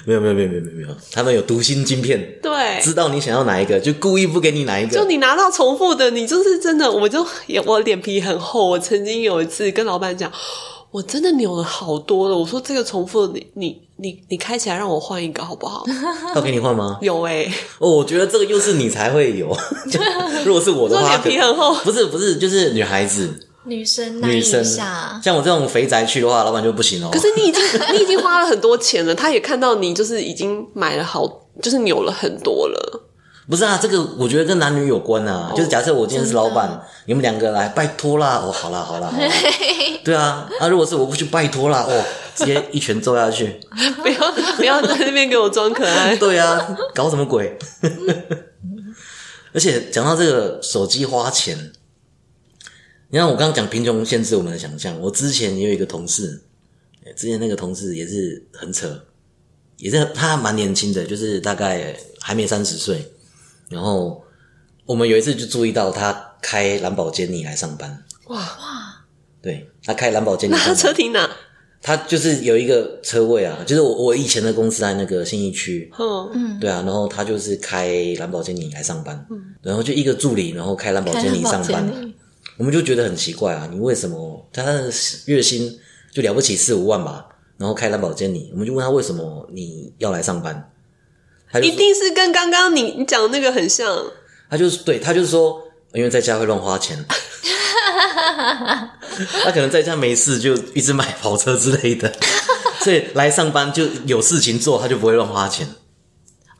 [0.05, 4.97] 没有没有没有没有没有没有，他们有读心晶片，对，知道你想要哪一个，就故意不给你哪一个。
[4.97, 8.65] 就你拿到重复的，你就是真的，我就也我脸皮很厚。
[8.65, 10.31] 我曾经有一次跟老板讲，
[10.89, 12.35] 我真的扭了好多了。
[12.35, 15.83] 我说这个重复的，你你你你开起来让我换一个好不好？
[16.35, 16.97] 要给你换吗？
[17.01, 17.45] 有哎、
[17.79, 19.55] 哦，我觉得这个又是你才会有。
[20.45, 24.63] 如果是我的话，脸皮很厚不是不是，就是女孩子，女生耐一女生，
[25.21, 27.09] 像我这种肥宅去的话，老板就不行哦。
[27.11, 27.61] 可是你已经
[27.93, 31.27] 你已经花了很多钱了，他也看到你就是已经买了好，
[31.61, 33.05] 就是扭了很多了。
[33.49, 35.53] 不是啊，这个我觉得跟男女有关哦啊。
[35.55, 39.27] 就是假设我今天是老板，你们两个来，拜托啦，哦，好啦好啦好啦，
[40.05, 42.03] 对啊，啊，如果是我不去拜托啦，哦，
[42.39, 43.59] 直接一拳揍下去，
[44.01, 46.15] 不要不要在那边给我装可爱。
[46.17, 47.57] 对啊，搞什么鬼？
[49.51, 51.73] 而且讲到这个手机花钱，
[53.09, 56.43] 你看我刚刚讲贫穷限制我们的想象，我之前也有一个同事，
[57.15, 59.05] 之前那个同事也是很扯，
[59.77, 63.11] 也是他蛮年轻的，就是大概还没三十岁，
[63.69, 64.23] 然后
[64.85, 69.05] 我们有一次就注意到他开兰博基尼来上班，哇哇！
[69.41, 71.29] 对他开兰博基尼那他车停哪？
[71.81, 75.91] 他就是有一个车位啊，就是我我以前的公司在那个信义区，
[76.33, 79.41] 嗯，对啊，然后他就是开兰博基尼来上班，嗯。
[79.61, 82.13] 然后就一个助理，然后开兰博基尼上班。
[82.57, 84.91] 我们就觉得很奇怪啊，你为什么他的
[85.25, 85.79] 月薪
[86.11, 87.25] 就了不起四五万吧，
[87.57, 90.69] 然后开兰博基尼，我们就问他为什么你要来上班，
[91.49, 94.05] 他一定是跟刚刚你你讲的那个很像。
[94.49, 95.61] 他就是对他就是说，
[95.93, 96.97] 因为在家会乱花钱，
[99.43, 102.11] 他可能在家没事就一直买跑车之类的，
[102.81, 105.67] 所以来上班就有事情做，他就不会乱花钱。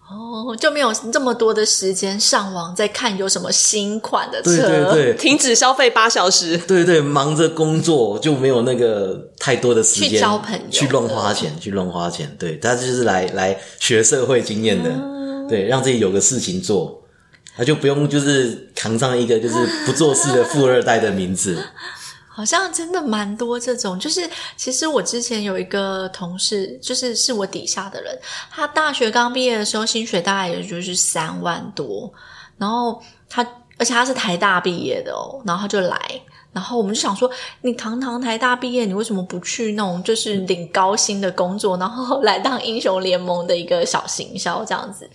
[0.10, 4.58] 哦，就没有这么多的时间上网在看有什么新款的车。
[4.58, 12.36] 对对对，停止消费八小时，对对，忙着工作就没有那个太多的时间去交朋友去乱花钱，去乱花钱。
[12.40, 14.90] 对，他就是来来学社会经验的，
[15.48, 16.99] 对，让自己有个事情做，
[17.60, 21.62] 他就不用就是扛上一个就是不做事的富二代的名字。
[22.28, 24.22] 好像真的蛮多这种，就是
[24.56, 28.18] 其实我之前有一个同事，就是是我底下的人，
[28.50, 32.10] 他大学刚毕业的时候，薪水大概也就是三万多，
[32.58, 33.46] 然后他
[33.78, 36.00] 而且他是台大毕业的哦，然后他就来。
[36.52, 37.30] 然后我们就想说，
[37.62, 45.08] 你堂堂台大毕业，你为什么不去那种就是领高薪的工作，然后来当英雄联盟的一个小行销这样子？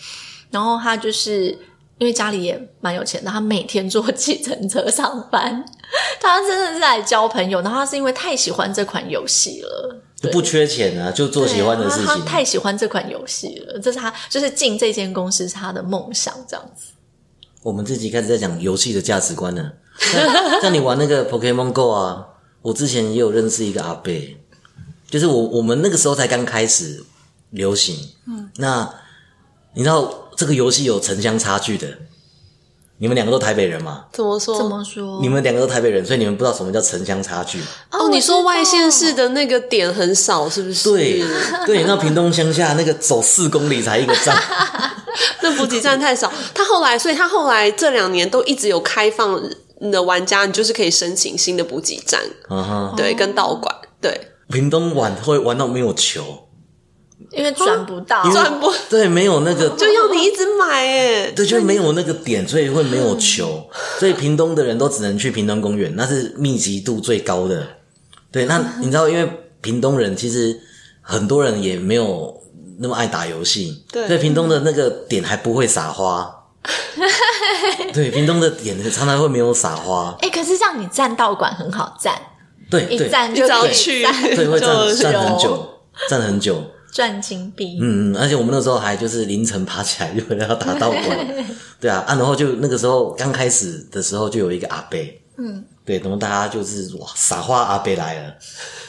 [0.50, 1.58] 然后他就是
[1.98, 5.64] 因为家里也蛮有钱的，他每天坐计程车上班。
[6.20, 12.24] 他真的是来交朋友，然后他是因为太喜欢这款游戏了，就不缺钱啊，就做喜欢的事对啊他情。
[12.24, 16.86] 太喜欢这款游戏了，这是他就是进这间公司是他的梦想，这样子。
[17.62, 19.72] 我们自己开始在讲游戏的价值观呢。
[19.98, 20.22] 像
[20.62, 22.26] 像你玩那个 Pokemon Go 啊，
[22.62, 24.36] 我之前也有认识一个阿贝，
[25.08, 27.04] 就是我我们那个时候才刚开始
[27.50, 27.96] 流行。
[28.26, 28.92] 嗯，那
[29.74, 31.88] 你知道这个游戏有城乡差距的，
[32.98, 34.04] 你们两个都台北人嘛？
[34.12, 34.58] 怎么说？
[34.58, 35.18] 怎么说？
[35.22, 37.58] 你们两个都台北人，所以你们不知道什么叫城乡差距。
[37.90, 39.24] 哦，你说外县市的。
[39.24, 40.90] 的那个点很少，是不是？
[40.90, 41.24] 对
[41.64, 44.38] 对，那屏东乡下那个走四公里才一个站，
[45.40, 46.30] 那补给站太少。
[46.52, 49.42] 他后来，所以他后来这两年都一直有开放
[49.80, 56.43] 你的玩家，你就是可以申请新的补给站，嗯哼，对，跟道馆，对，屏东玩会玩到没有球，
[57.30, 61.30] 因为赚不到，转不对，没有那个 就要你一直买哎。
[61.32, 67.66] 对，就没有那个点，所以会没有球， 所以屏东的人都只能去屏东公园，那是密集度最高的。
[68.30, 69.28] 对，那 你知道，因为
[69.60, 70.58] 屏东人其实
[71.00, 72.42] 很多人也没有
[72.78, 74.06] 那么爱打游戏，对。
[74.06, 76.30] 所以屏东的那个点还不会撒花。
[77.92, 82.14] 对，屏东的点常常会没有撒花，哎、可是像你站道馆很好站，
[82.70, 83.06] 对对。
[83.06, 85.68] 一站就可以去站对，会站站很久，
[86.08, 86.62] 站很久。
[86.94, 87.76] 赚金币。
[87.82, 91.02] 嗯，嗯，而且我们那时候还就是凌晨爬起来就为要打道馆，
[91.80, 94.96] 对啊，啊，然后就那个时候刚开始的时候就有一个阿伯，
[95.36, 98.34] 嗯，对，然后大家就是哇，撒花阿伯来了，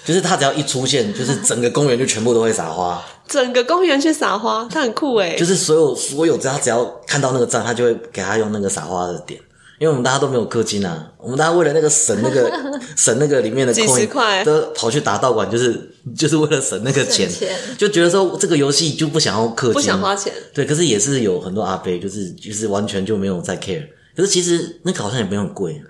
[0.06, 5.36] 就是他只要一出现，就是整个公园就全部都会撒花，整个公园去撒花，他很酷哎。
[5.36, 9.42] 就是所有所有只要只要看到那个站，他就会给他用那个撒花的点。
[9.80, 12.52] 因为我们大家都没有氪金啊，我们大家为了那个省那个
[12.96, 23.86] 省那个里面的几十 coin，块都跑去打道馆，就是就是为了省那个钱，省钱就觉得说这个游戏就不想要氪金，不想花钱，对，可是也是有很多阿伯，就是就是完全就没有在 care。
[24.16, 25.82] 可是其实那个好像也没有很贵，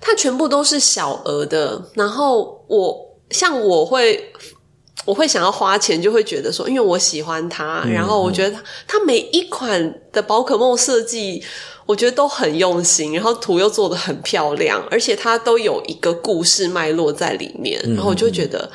[0.00, 1.90] 它全部都是小额的。
[1.94, 4.32] 然后我像我会。
[5.04, 11.40] 我会想要花钱，就会觉得说，因为我喜欢它，然后我觉得它它每一款的宝可梦设计，
[11.86, 18.70] 我觉得都很用心，然后图又做的很漂亮，而且它都有一个故事脉络在里面，然后我就觉得。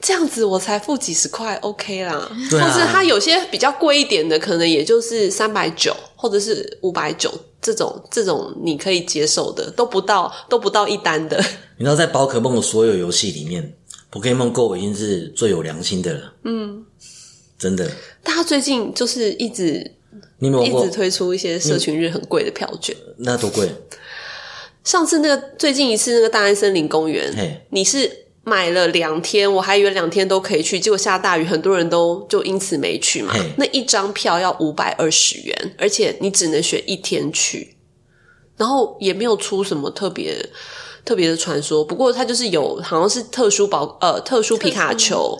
[0.00, 2.30] 这样子我才付几十块，OK 啦。
[2.52, 7.28] 或是它有些比较贵一点的，可能也就是三百九或者是五百九
[7.60, 11.36] 这种，这种你可以接受的，都不到都不到一单的。
[11.78, 13.74] 你知道，在宝可梦的所有游戏里面
[14.12, 16.32] ，Pokemon Go 已经是最有良心的了。
[16.44, 16.86] 嗯，
[17.58, 17.90] 真的。
[18.22, 19.96] 但他最近就是一直
[20.38, 20.90] 你有没有一直？
[20.90, 22.94] 推出一些社群日很贵的票券。
[23.18, 23.68] 那多贵？
[24.84, 28.10] 上次那个最近一次那个大安森林公园，你是
[28.44, 33.34] 买了两天，我还以为两天都可以去，结果下大雨，很多人都就因此没去嘛。
[33.58, 37.76] 那一张票要五百二十元，而且你只能选一天去，
[38.56, 40.34] 然后也没有出什么特别
[41.04, 41.84] 特别的传说。
[41.84, 45.36] 不过它就是有好像是特殊宝呃特殊皮卡丘，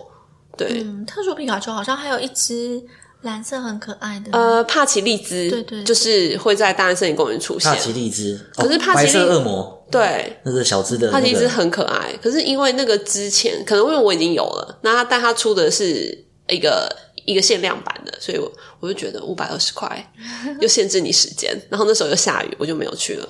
[0.59, 2.83] 对，嗯，特殊皮卡丘好像还有一只
[3.23, 7.71] 蓝色很可爱的，呃帕奇利兹，对对就是会在大安森林公园出现。
[7.73, 7.77] 帕。
[7.77, 16.17] 奇利兹，可是哦帕奇利白色恶魔，对，那个小只的那它其实个，很可爱，可是因为那个之前可能因为我已经有了，那它但它出的是
[16.49, 16.89] 一个
[17.25, 20.13] 一个限量版的，所以我我就觉得五百二十块
[20.61, 23.29] 又限制你时间，然后那时候又下雨，我就没有去了。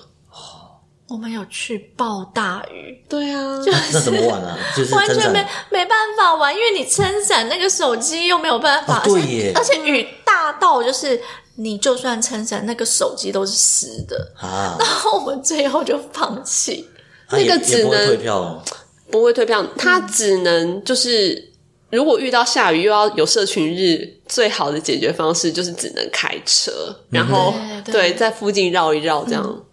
[1.08, 3.58] 我们有去暴大雨，对啊，
[3.92, 4.58] 那怎么玩啊？
[4.76, 11.20] 就是完全没没办法玩，因为你撑伞那个手机又没有办法，哦对耶而且而且雨大到就是
[11.56, 16.86] 你就算撑伞，那个手机都是湿的，啊，然后我们最后就放弃。
[17.26, 18.62] 啊那个只也不会能退票哦。
[19.10, 21.46] 不会退票，他只能就是。
[21.90, 26.70] 如果遇到下雨又要有社群日，最好的解决方式就是只能开车，
[27.08, 29.64] 然后对对在附近绕一绕这样。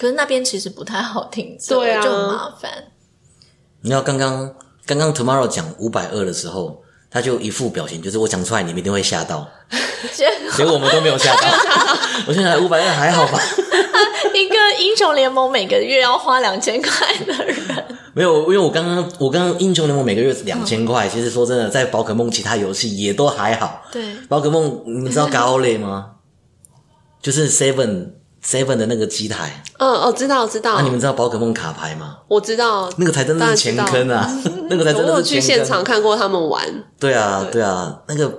[0.00, 2.70] 可是那边其实不太好停车，对啊就很麻烦。
[3.82, 4.50] 你知道刚刚
[4.86, 9.46] 刚刚 Tomorrow 讲五百二的时候，他就一副表情，就是我讲出来你们一定会吓到，
[10.14, 11.46] 结 结果我们都没有吓到。
[12.26, 13.38] 我现在五百二还好吧？
[14.34, 16.90] 一个英雄联盟每个月要花两千块
[17.26, 17.84] 的人，
[18.14, 23.82] 没有，因为我刚刚我刚刚英雄联盟每个月两千块，其实说真的，在宝可梦其他游戏也都还好。
[23.92, 26.12] 对，宝可梦，你们知道高类吗？
[27.20, 28.12] 就是 Seven
[28.44, 29.62] Seven 的那个机台。
[29.78, 32.18] 嗯，哦，知道知道，啊，你们知道宝可梦卡牌吗？
[32.28, 34.28] 我知道，那个才真的是钱坑啊！
[34.70, 35.40] 那个才真我有的是钱坑。
[35.40, 36.66] 去现场看过他们玩，
[36.98, 38.32] 对啊，对啊，那个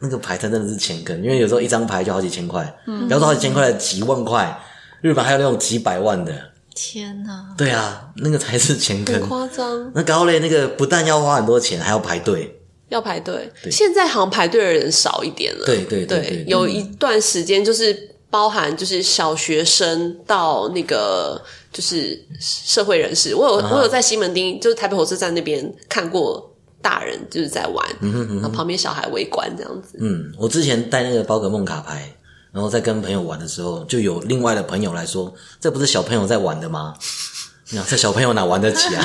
[0.00, 4.60] 那个牌才真的是钱坑，因为有时候一张牌就好几千块，不要说好几千块，几万块。
[5.00, 6.32] 日本还有那种几百万的，
[6.74, 7.54] 天哪！
[7.56, 9.28] 对啊，那个才是钱很坑。
[9.28, 12.60] 夸张，那高类那个不但要花很多钱，还要排队。
[12.88, 13.52] 要排队。
[13.70, 21.40] 现在好像排队的人少一点了，对对对对对有一段时间就是包含就是小学生到那个
[21.72, 23.70] 就是社会人士，我有、啊。
[23.72, 29.98] 我有在西门町，就是台北火车站那边看过大人就是在玩，然后旁边小孩围观这样子。
[30.00, 32.14] 嗯，我之前带那个宝可梦卡牌，
[32.52, 36.94] 然后在跟朋友玩的时候，就有另外的朋友来说：“这不是小朋友在玩的吗？”
[37.72, 39.04] 那，这小朋友哪玩得起啊？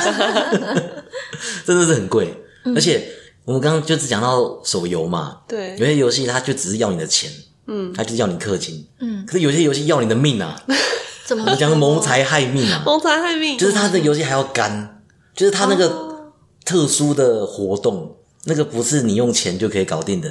[1.66, 2.34] 真的是很贵，
[2.76, 3.06] 而且
[3.44, 5.72] 我们刚刚就只讲到手游嘛，对。
[5.78, 7.30] 有些游戏它就只是要你的钱，
[7.68, 10.62] 嗯，他就是要你氪金，嗯，可是有些游戏要你的命啊，
[11.26, 15.02] 怎么我们讲谋财害命啊，谋财害命，就是他的游戏还要肝，
[15.36, 16.32] 就是他那个
[16.66, 20.30] 特殊的活动，那个不是你用钱就可以搞定的。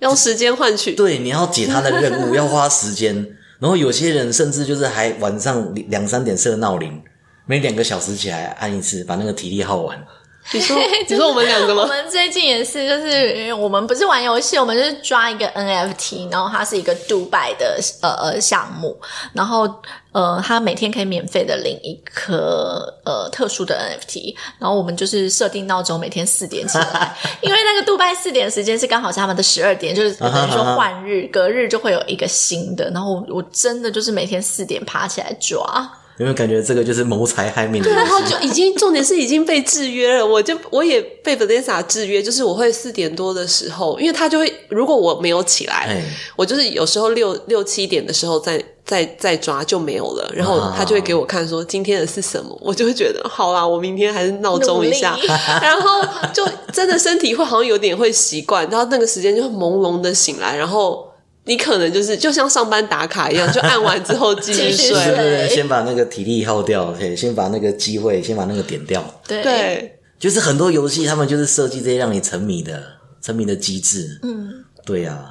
[0.00, 0.92] 用时间换取。
[0.94, 3.14] 对，你要解他的任务， 要花时间。
[3.58, 7.00] 然后有些人甚至就是还晚上两三点设闹铃，
[7.46, 9.98] 每两个小时起来按一次，把那个体力耗完。
[10.52, 10.78] 你说
[11.08, 11.82] 你说我们两个吗？
[11.82, 18.96] 我们最近也是，就是我们不是玩游戏，我们就是抓一个 NFT，然后它是一个杜拜的呃呃项目，
[19.32, 19.68] 然后
[20.12, 35.90] 呃，它每天可以免费的领一颗呃特殊的 NFT，然后我们就是设定闹钟，每天四点起来， 因为那个杜拜四点时间是刚好是他们的十二点，就是等于说换日，隔日就会有一个新的，然后我我真的就是每天四点爬起来抓。
[36.18, 38.18] 有没有感觉这个就是谋财害命的游然后？
[38.22, 46.02] 就已经重点是已经被制约了，我就我也被 Vanessa 制约，就是我会四点多的时候，因为他就会如果我没有起来哎，
[46.34, 55.14] 我就是有时候六六七点的时候再再再抓就没有了，然后啊他就会给我看说今天的是什么，我就会觉得好啦，我明天还是闹钟一下，
[55.60, 56.02] 然后
[56.32, 61.05] 就真的身体会好像有点会习惯，然后那个时间就朦胧的醒来，然后。
[61.46, 65.16] 你可能就是就像上班打卡一样，就按完之后继续 睡对。
[65.16, 69.02] 对对，先把那个体力耗掉，对先把那个机会，先把那个点掉。
[69.26, 72.82] 对对，就是很多游戏他们就是设计这些让你沉迷的
[73.22, 74.18] 沉迷的机制。
[74.22, 75.24] 嗯，对呀、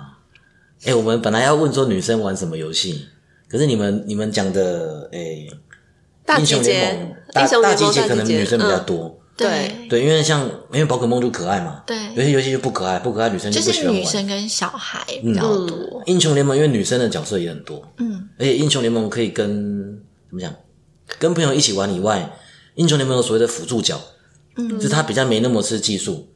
[0.86, 3.08] 哎、我们本来要问说女生玩什么游戏，
[3.50, 5.20] 可是你们你们讲的，哎、
[6.40, 9.20] 英雄联盟，大英雄联盟大集结可能女生比较嗯多。
[9.38, 9.88] 对。
[9.90, 11.96] 对，因为像因为宝可梦就可爱嘛，对。
[12.16, 13.96] 有些游戏就不可爱，不可爱女生就不喜欢玩。
[13.96, 16.02] 女生跟小孩比较多。
[16.06, 19.48] 英雄联盟因为女生的角色也很多，嗯，而且英雄联盟可以跟
[20.30, 20.54] 怎么讲，
[21.20, 22.38] 跟朋友一起玩以外，
[22.76, 24.00] 英雄联盟有所谓的辅助角，
[24.58, 26.28] 嗯，就是它比较没那么吃技术，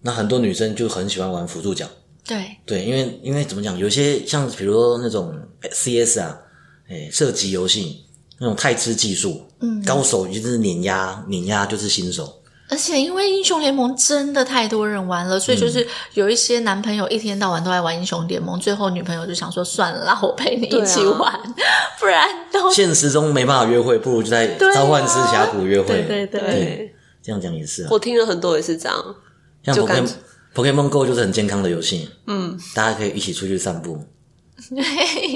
[0.00, 1.86] 那很多女生就很喜欢玩辅助角，
[2.26, 5.34] 对，对，因为因为怎么讲，有些像比如说那种
[5.70, 6.40] CS 啊，
[6.88, 8.04] 哎，射击游戏
[8.38, 21.40] 那种太吃技术，嗯，高手就是碾压，碾压就是新手，而且因为英雄联盟真的太多人玩了，所以就是有一些男朋友一天到晚都在玩英雄联盟，最后女朋友就想说算了，我陪你一起玩，
[22.00, 26.02] 不然都现实中没办法约会，不如就在召唤师峡谷约会。
[26.02, 27.88] 对对对，这样讲也是啊。
[27.90, 29.14] 我听了很多也是这样，
[29.64, 30.10] 像 Pokemon
[30.54, 33.98] Pokemon Go 就是很健康的游戏，嗯，大家可以一起出去散步。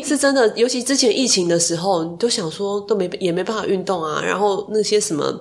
[0.04, 5.40] 是真的，尤其之前疫情的时候，你都想说都没也没办法运动啊，然后那些什么。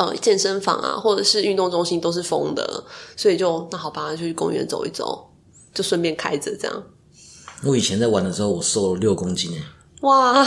[0.00, 2.84] 呃，健身房啊，或者是运动中心都是封的，
[3.16, 5.28] 所以就那好吧，就去公园走一走，
[5.74, 6.82] 就顺便开着这样。
[7.64, 9.62] 我以前在玩的时候，我瘦了六公斤诶！
[10.02, 10.46] 哇，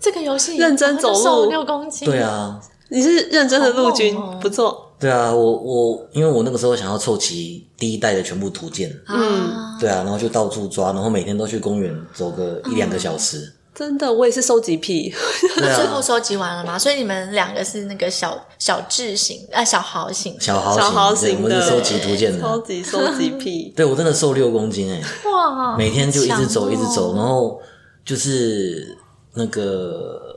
[0.00, 4.89] 这个游戏认真走路六公斤，对啊，你是认真的陆军，不错。
[5.00, 13.50] 对啊，我我因为我那个时候想要凑齐第一代的全部图鉴，嗯，对啊，然后就到处抓，然后每天都去公园走个一两个小时。
[13.72, 15.10] 真的，我也是收集癖。
[15.56, 16.78] 最后收集完了吗？
[16.78, 23.72] 所以你们两个是那个小小智型啊，小豪型，小豪型对，我是收集图鉴的， 超级收集癖。
[23.76, 25.00] 对我真的瘦六公斤哎！
[25.30, 27.58] 哇，每天就一直走，一直走，然后
[28.04, 28.98] 就是
[29.32, 30.29] 那个？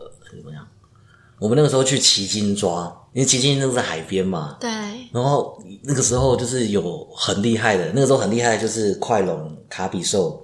[1.44, 4.56] 我们那个时候去奇经抓，因为奇经那个在海边嘛。
[4.62, 4.70] 对。
[5.12, 10.42] 然后那个时候就是有很厉害的，那个时候很厉害就是快龙、卡比兽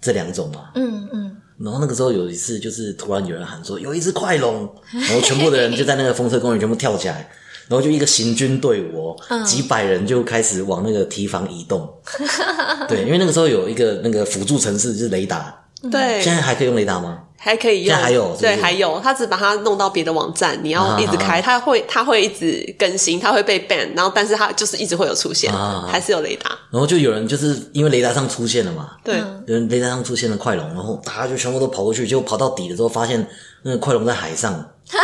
[0.00, 0.70] 这两种嘛。
[0.76, 1.36] 嗯嗯。
[1.58, 7.28] 然后那个时候有一次，就是突然有人喊说有一只快龙，然后全部的人就在那个风车公园全部跳起来，
[7.66, 11.92] 然后就一个行军队伍，几百人就开始往那个堤防移动。
[12.86, 15.58] 对，因为那个时候有一个那个辅助城市就是雷达。
[15.90, 17.18] 对，现在还可以用雷达吗？
[17.44, 25.52] 还可以用，还有对，还有，他只把它弄到别的网站，你要一直开，它会它会一直更新，它会被 ban，然后但是它就是一直会有出现，
[25.88, 26.48] 还是有雷达。
[26.70, 29.16] 然后就有人就是因为雷达上出现了嘛，对，
[29.46, 33.26] 有人雷达上出现了快龙，然后大家就全部都跑过去，结果跑到底的时候发现
[33.62, 34.70] 那个快龙在海上，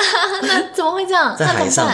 [0.43, 1.34] 那怎么会这样？
[1.36, 1.91] 在海上。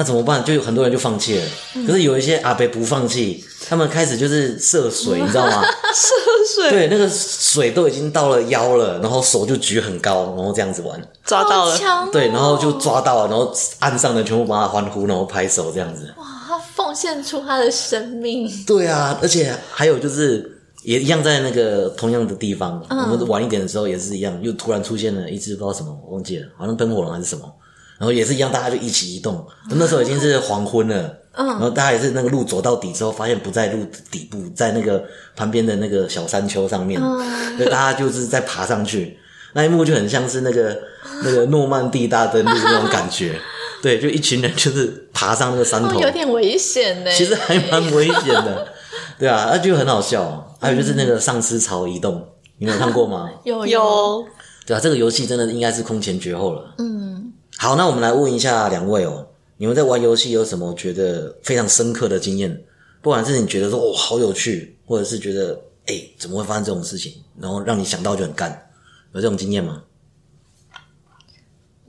[0.00, 0.42] 那怎么办？
[0.42, 1.44] 就有很多人就放弃了。
[1.86, 5.62] 可是有一些阿伯不放弃，他们开始就是涉水，你知道吗？
[5.92, 6.70] 涉水。
[6.70, 11.78] 对，那个水都已经到了腰了，然后手就举很高，然后这样子玩，抓到了。
[12.10, 16.10] 对，然后就抓到了，然后岸上的全部帮他欢呼，然后拍手这样子。
[16.16, 18.50] 哇，他奉献出他的生命。
[18.66, 27.44] 对啊，而且还有就是也一样在那个同样的地方，我们晚一点的时候也是一样，又突然出现了一只不知道什么，我忘记了，好像灯火龙还是什么。
[28.00, 29.46] 然后也是一样，大家就一起移动。
[29.68, 35.04] 那时候已经是黄昏了，然后大家也是那个路走到底之后，发现不在路底部，在那个
[35.36, 36.98] 旁边的那个小山丘上面，
[37.58, 39.18] 所以大家就是在爬上去。
[39.52, 40.80] 那一幕就很像是那个
[41.22, 43.38] 那个诺曼底大登陆那种感觉。
[43.82, 47.10] 对，就一群人就是爬上那个山头，有点危险呢。
[47.10, 48.68] 其实还蛮危险的，
[49.18, 50.56] 对啊，那就很好笑。
[50.60, 52.26] 还有就是那个丧尸潮移动，
[52.58, 53.30] 你有看过吗？
[53.44, 54.24] 有有。
[54.66, 56.74] 对啊，这个游戏真的应该是空前绝后了。
[56.78, 57.19] 嗯。
[57.62, 59.26] 好，那我们来问一下两位哦，
[59.58, 62.64] 你们在玩游戏有什么觉得非常深刻的经验？
[63.02, 68.50] 不管是你觉得说哦好有趣，或者是觉得哎怎么会发生这种事情，然后让你想到就很干，
[69.12, 69.82] 有这种经验吗？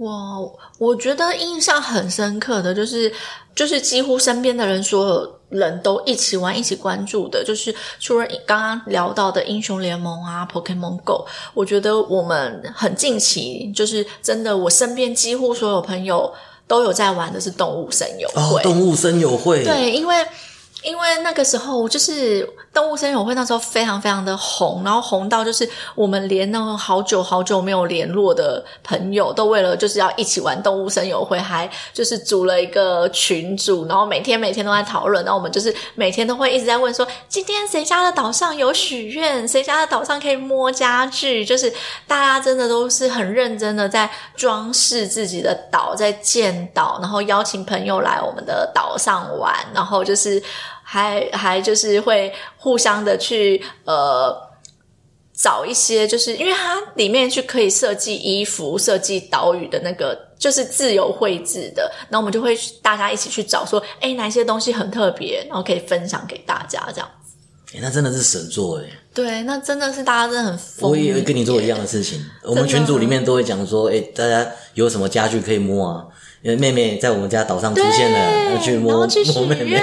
[0.02, 3.14] 我我觉得印象很深刻的就是，
[3.54, 16.34] 就是几乎身边的人所有人都一起玩、一起关注的，就是除了刚刚聊到的英雄联盟啊、Pokemon Go，我觉得我们很近期就是真的，我身边几乎所有朋友
[16.66, 18.64] 都有在玩的是动物森友会。
[18.64, 20.16] 动物森友会，对，因为。
[20.84, 22.44] 因为那个时候就是
[22.74, 35.22] 动物森友会，那时候非常非常的红，然后红到就是我们连那种好久好久没有联络的朋友，都为了就是要一起玩动物森友会，还就是组了一个群组，然后每天每天都在讨论。
[35.26, 39.46] 然后我们就是每天都会一直在问说，今天谁家的岛上有许愿？
[39.46, 41.44] 谁家的岛上可以摸家具？
[41.44, 41.72] 就是
[42.08, 50.42] 大家真的都是很认真的在装饰自己的岛，在建岛，然后邀请朋友来我们的岛上玩，然后就是。
[50.92, 54.36] 还还就是会互相的去呃
[55.34, 61.90] 找一些，就是因为它里面去可以设计衣服、设计岛屿的那个，就是自由绘制的。
[62.10, 67.38] 那我们就会大家一起去找，说哎哪些东西很特别，然后可以分享给大家这样子。
[67.74, 68.84] 哎，那真的是神作哎！
[69.14, 70.60] 对，那真的是大家真的很。
[70.82, 72.22] 我也会跟你做一样的事情。
[72.44, 76.06] 我们群组里面都会讲说，哎，大家有什么家具可以摸啊？
[76.44, 79.06] 因为妹妹在我们家岛上出现了，要去摸摸
[79.46, 79.80] 妹妹，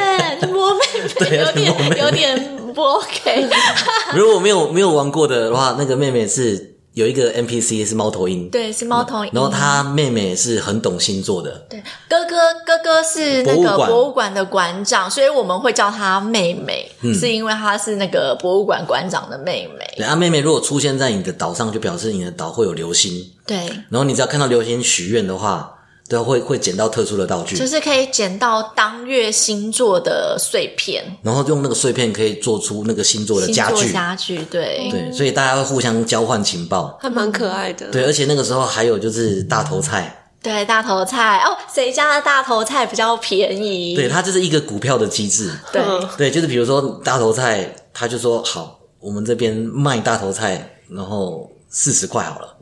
[0.49, 0.81] 摸妹
[1.25, 3.49] 妹， 有点有点不 OK。
[4.15, 9.31] 如果没有没有玩过的话，那个妹妹是有一个 NPC 是猫头鹰，对，是猫头鹰。
[9.33, 12.37] 然后她妹妹是很懂星座的，对，哥哥
[12.67, 19.89] 哥哥是那个博物馆的馆长，所以我们会叫她妹妹，是因为她是那个博物馆馆长的妹妹。
[19.97, 23.57] 对，啊，妹妹如果出现在你的岛上，就表示你的岛会有流星，对。
[23.91, 25.77] 然后你只要看到流星许愿的话。
[26.09, 33.93] 对啊，会会捡到特殊的道具，就是可以捡到当月星座的碎片，然后用那个碎片可以做出那个星座的家具。
[33.93, 36.99] 家具，对，对，所以大家会互相交换情报。
[37.01, 37.91] 还蛮可爱的。
[37.91, 43.95] 对，而且那个时候还有就是大头菜，对，大头菜哦，谁家的大头菜比较便宜？
[43.95, 45.53] 对，它就是一个股票的机制。
[45.71, 52.57] 对嗯对，就是比如说大头菜，他就说好，我们这边卖大头菜，然后四十块好了，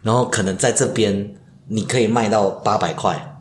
[0.00, 1.34] 然后可能在这边
[1.68, 3.36] 你可以卖到八百块，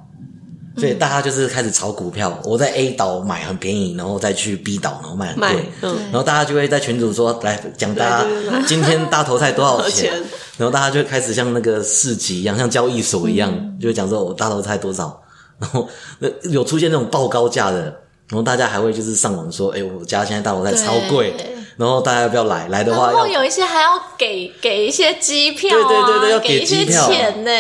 [0.78, 2.40] 所以大家就是开始炒股票。
[2.44, 5.70] 我在 A 岛买很便宜，然后再去 B 岛，然后卖很卖贵。
[5.82, 8.28] 嗯，然后大家就会在群组说来讲大家
[8.68, 10.12] 今天大头菜多少钱？
[10.12, 10.24] 钱，
[10.58, 15.22] 然后大家就会开始像那个市集一样，像交易所一样，就会讲说我大头菜多少，
[15.58, 15.88] 然后
[16.20, 21.32] 那有出现那种报高价的，然后大家还会就是上网说，哎，我家现在大头菜超贵。
[21.38, 22.68] 对，然后大家要不要来？
[22.70, 27.52] 来的话然后有一些还要给给一些机票啊，对对对对要给给一些机票钱呢、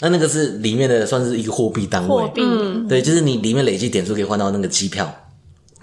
[0.00, 2.42] 那那个是里面的算是一个货币单位，货币。
[2.88, 5.12] 对，就是你里面累积点数可以换到那个机票，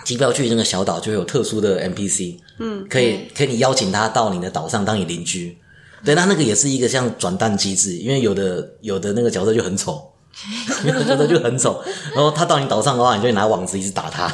[0.06, 5.58] 机票去那个小岛就会有特殊的 NPC，嗯，可以可以你邀请他到你的岛上当你邻居，
[6.06, 10.02] 对，那那个也是一个像转蛋机制，因为有的有的那个角色就很丑，
[10.86, 14.32] 有 的角色就很丑，然后他到你岛上的话，你就拿网子一直打他，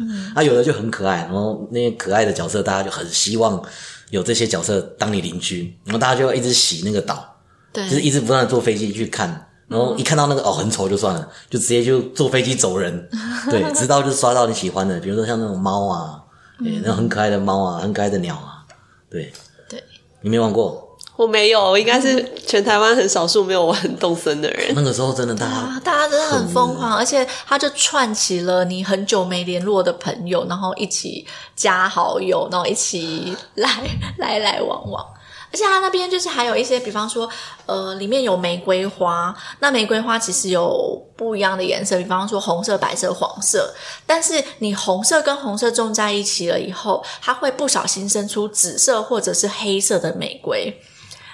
[0.00, 3.62] 嗯，啊，有的就很可爱，然后那些可爱的角色，大家就很希望
[4.08, 7.36] 有这些角色当你邻居，然后大家就要一直洗那个岛。
[7.72, 9.28] 对，就是一直不断的坐飞机去看，
[9.68, 13.08] 然后一看到那个哦很丑就算了，就直接就坐飞机走人。
[13.48, 16.20] 对，直到就刷到你喜欢的，比如说像那种猫啊，
[16.58, 18.66] 对，那种很可爱的猫啊，很可爱的鸟啊，
[19.08, 19.32] 对，
[19.68, 19.80] 对，
[20.22, 20.89] 你没玩过？
[21.20, 24.72] 我没有，我应该是全台湾很少数没有玩动森的人。
[24.74, 33.68] 那个时候真的大家啊，大家真的很疯狂，而且他就串起了你很久没联络的朋友，然后一起加好友，然后一起来
[34.16, 35.04] 来来往往。
[35.52, 37.28] 而且他那边就是还有一些，比方说，
[37.66, 43.74] 呃，里面有玫瑰花，那玫瑰花其实有不一样的颜色，比方说红色、白色、黄色。
[44.06, 50.74] 但是你红色跟红色种在一起了以后，它会不小心生出紫色或者是黑色的玫瑰。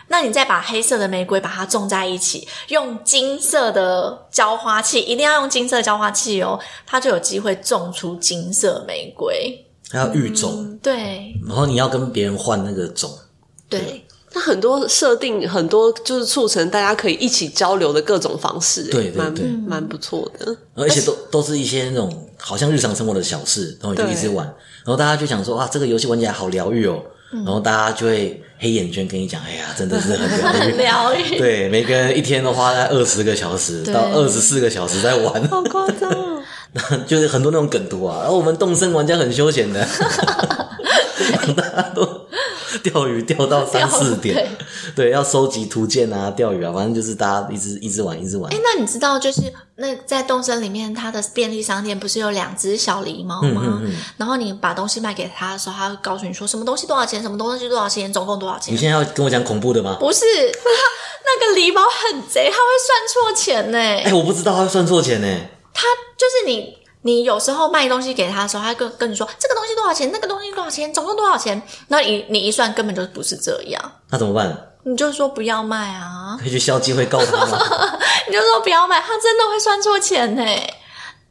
[0.09, 9.65] 那你再把黑色的玫瑰把它种在一起，用金色的浇花器，一定要用金色浇花器哦，它就有机会种出金色玫瑰。
[9.89, 11.33] 还要育种，对。
[11.47, 13.11] 然后你要跟别人换那个种，
[13.69, 14.05] 对。
[14.33, 19.47] 那很多设定，很多就是促成大家可以一起交流的各种方式，蛮对对对。
[19.67, 20.55] 蛮不错的。
[20.75, 30.73] 而且都都是一些那种好像日常生活的小事，然后你就一直玩，然后大家就想说啊，这个游戏玩起来好疗愈哦，然后大家就会黑眼圈跟你讲，哎呀，真的是很疗愈。
[30.73, 31.39] 疗愈。
[31.39, 36.43] 对，每个人一天都花在二十个小时到二十四个小时在玩，好夸张哦！
[37.07, 38.19] 就是很多那种梗图啊。
[38.23, 39.87] 然后我们动身玩家很休闲的，
[41.57, 42.05] 大家都
[42.85, 44.49] 钓鱼钓到三四点，
[44.95, 48.59] 对，要收集图鉴啊，钓鱼啊，反正就是大家一直一直玩，一直玩哎，。
[48.63, 49.43] 那你知道就是
[49.77, 53.83] 那在动森里面，它的便利商店不是有两只小狸猫吗？
[54.17, 58.79] 然后你把东西卖给他的时候，他会告诉你说什么东西多少钱，什么东西多少钱，总共多少钱你。
[58.79, 59.97] 现在要跟我讲恐怖的吗？
[60.01, 60.25] 不是，
[61.27, 63.79] 那个狸猫很贼，他会算错钱呢。
[63.79, 65.27] 哎，我不知道他会算错钱呢。
[65.75, 65.83] 他
[66.17, 66.77] 就是你，
[67.07, 73.81] 你有时候卖东西给他的时候，他跟跟你说这个东西多少钱，那个东西多少钱，总共多少钱，那你你一算根本就不是这样，
[74.11, 74.73] 那怎么办？
[74.83, 77.59] 你就说不要卖啊，可以去消基会告他吗？
[78.27, 80.45] 你就说不要卖，他真的会算错钱呢。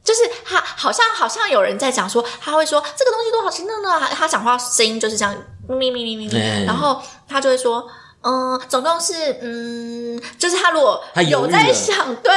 [0.04, 3.74] 就是他好像好像有人在讲说，他会说这个东西多少钱呢？
[3.84, 5.36] 那，他讲话声音就是这样，
[5.68, 7.86] 咪咪咪咪咪，哎然后他就会说。
[8.28, 12.32] 嗯，总共是嗯，就是他如果他有在想， 对，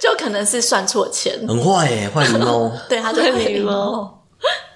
[0.00, 2.70] 就可能是算错钱，很坏哎，坏狸猫。
[2.88, 4.24] 对，他就会坏狸猫猫。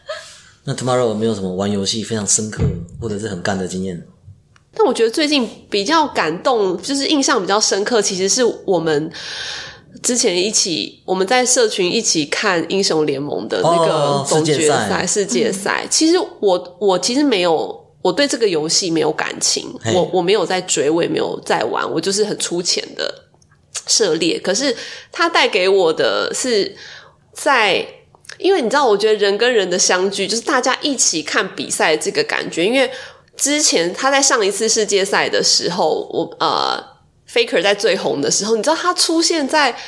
[0.64, 2.64] 那 Tomorrow 有没有什么玩游戏非常深刻
[3.00, 4.04] 或者是很干的经验？
[4.74, 9.12] 但我觉得最近比较感动，就是印象比较深刻，其实是我们
[10.02, 15.86] 之前一起我们在社群一起看英雄联盟的那哦个总决世界赛赛、世界赛。
[15.88, 17.79] 其实我我其实没有。
[18.02, 23.24] 我对这个游戏没有感情，我我没有在追，我也没有在玩，我就是很粗浅的
[23.86, 24.38] 涉猎。
[24.38, 24.74] 可是
[25.12, 26.74] 它带给我的是
[27.32, 27.86] 在，
[28.38, 32.64] 因为你知道，我觉得人跟人的相聚，就是大家一起看比赛这个感觉。
[32.64, 32.90] 因为
[33.36, 36.82] 之前他在上一次世界赛的时候，我呃
[37.30, 39.78] ，Faker 在最红的时候，你知道他出现在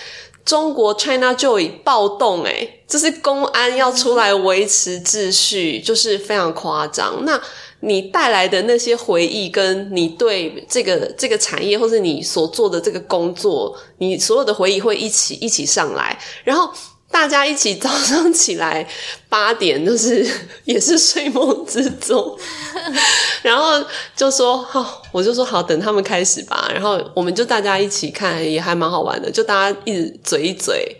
[0.44, 7.24] 中国 China Joy 暴动、欸，就是公安要出来维持秩序，就是非常夸张。
[7.24, 7.40] 那
[7.82, 16.16] 你带来的那些回忆，跟你对这个这个产业，或是你所做的这个工作，你所有的回忆会一起一起上来。
[16.44, 16.72] 然后
[17.10, 18.88] 大家一起早上起来
[19.28, 20.26] 八点，就是
[20.64, 22.38] 也是睡梦之中，
[23.42, 26.70] 然后就说好，我就说好，等他们开始吧。
[26.72, 30.96] 然后我们就大家一起看，也还蛮好玩的，就大家一直嘴一嘴，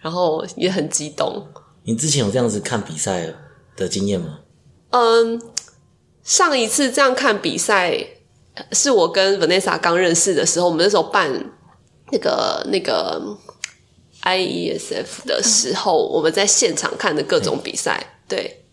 [0.00, 1.46] 然后也很激动。
[1.84, 3.32] 你之前有这样子看比赛
[3.76, 4.40] 的经验吗？
[4.90, 5.40] 嗯，
[6.24, 7.96] 上一次这样看比赛
[8.72, 11.30] 是我跟 Vanessa 刚认识的时候，我们那时候办
[12.10, 13.20] 那个那个
[14.22, 18.64] IESF 的时候，我们在现场看的各种比赛，对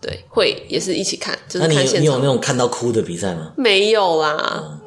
[0.00, 2.24] 对，会也是一起看，就是看现场有你有那。
[2.24, 3.52] 种看到哭的比赛吗？
[3.56, 4.80] 没有啦，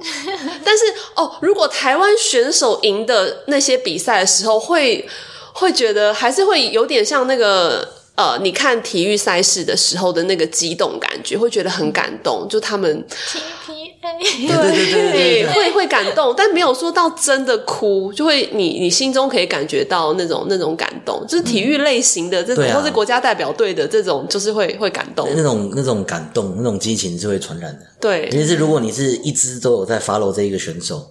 [0.64, 0.84] 但是
[1.16, 5.08] 哦，如果台湾选手赢的那些比赛的时候，会
[5.54, 7.88] 会觉得还是会有点像那个
[8.20, 12.45] 呃，你看体育赛事的时候的那个激动感觉，会觉得很感动。
[12.49, 25.26] 就他们 TPA 对对对对对对会会感动，但没有说到真的哭，就会你你心中可以感觉到那种那种感动，就是体育类型的这种，或是国家代表队的这种，就是会会感动。
[25.34, 27.86] 那种那种感动、那种激情是会传染的。
[28.01, 31.07] 对尤其是如果你是一直都有在 follow 这一个选手，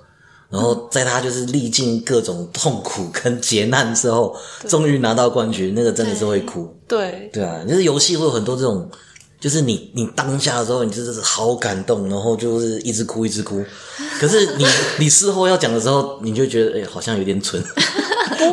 [0.50, 4.34] 然后在他就是历尽各种痛苦跟劫难之后，
[4.66, 6.74] 终于拿到冠军，那个真的是会哭。
[6.86, 8.90] 对对啊，就是游戏会有很多这种，
[9.38, 13.62] 就是你你当下的时候，你就是好感动，然后就是一直哭一直哭。
[14.18, 14.66] 可是你
[14.98, 17.62] 你事后要讲的时候，你就觉得哎、好像有点蠢。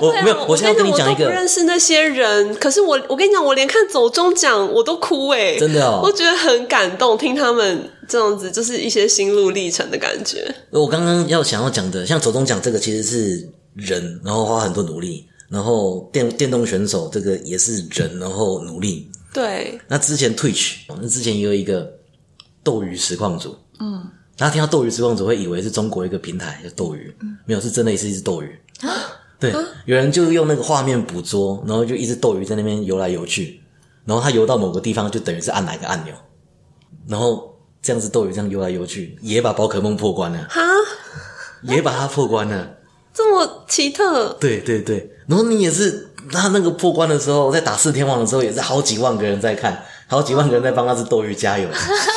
[0.01, 6.01] 我没有，我现在跟你讲一个我都不，认识那些人，可是我我跟你讲，我连看走中奖我都哭哎、真的哦。
[6.03, 10.53] 我觉得很感动，听他们这样子，就是一些心路历程的感觉。
[10.69, 19.09] 我刚刚要想要讲的，像走中奖这个其实是人，然后花很多努力，然后电电动选手这个也是人，然后努力。
[19.33, 21.91] 对，那之前 Twitch，那之前也有一个
[22.63, 24.01] 斗鱼实况组，嗯，
[24.37, 27.13] 大家听到斗鱼实况组会以为是中国一个平台叫斗鱼，
[27.45, 28.57] 没有，是真的是一只斗鱼。
[29.39, 29.53] 对，
[29.85, 33.61] 有人就用那个画面捕捉，然后就一只斗鱼在那边游来游去，
[34.05, 36.13] 然后它游到某个地方，就等于是按哪个按钮，
[37.07, 40.61] 然后这样子斗鱼这样游来游去，也把宝可梦破关了，哈，
[41.63, 42.71] 也把它破关了。
[43.13, 51.67] 这么奇特，对对对，然后你也是他那个破关的时候，在打四天王的时候，也是好几万个人在看，好几万个人在帮那只斗鱼加油。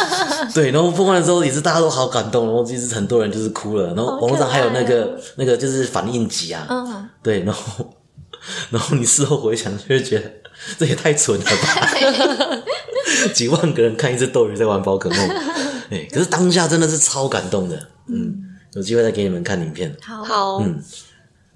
[0.54, 7.94] 对，然后破关的时候也是大家都好感动，然后其实很多人就是哭了，然后网络上还有那个、那个就是反应集啊，嗯，对，然后
[8.70, 10.30] 然后你事后回想，就会觉得
[10.78, 11.90] 这也太蠢了吧，
[13.34, 15.18] 几万个人看一只斗鱼在玩宝可梦，
[15.90, 18.34] 哎，可是当下真的是超感动的，嗯，
[18.74, 19.94] 有机会再给你们看影片。
[20.00, 20.82] 好，嗯，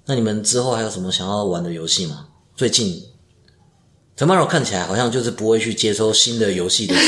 [0.05, 2.27] 那你们之后还有什么想要玩的游戏吗？
[2.55, 3.01] 最近
[4.15, 6.93] 陈曼柔看起来好像就是不会去接收新的游戏的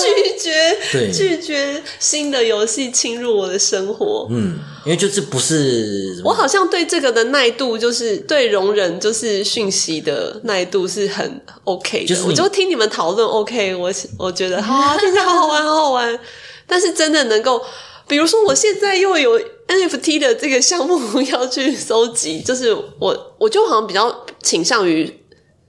[0.00, 4.26] 拒绝对拒绝新的游戏侵入我的生活。
[4.30, 12.06] 嗯，因为就是不是我好像对这个的耐度，就是对容忍就是讯息的耐度是很 OK 的。
[12.06, 16.18] 就是我就听你们讨论 OK，我我觉得好啊，听起来好好玩，好好玩。
[16.66, 17.60] 但是真的能够，
[18.08, 20.98] 比如说我现在又有 NFT 的这个项目
[21.30, 25.20] 要去收集，就是我我就好像比较倾向于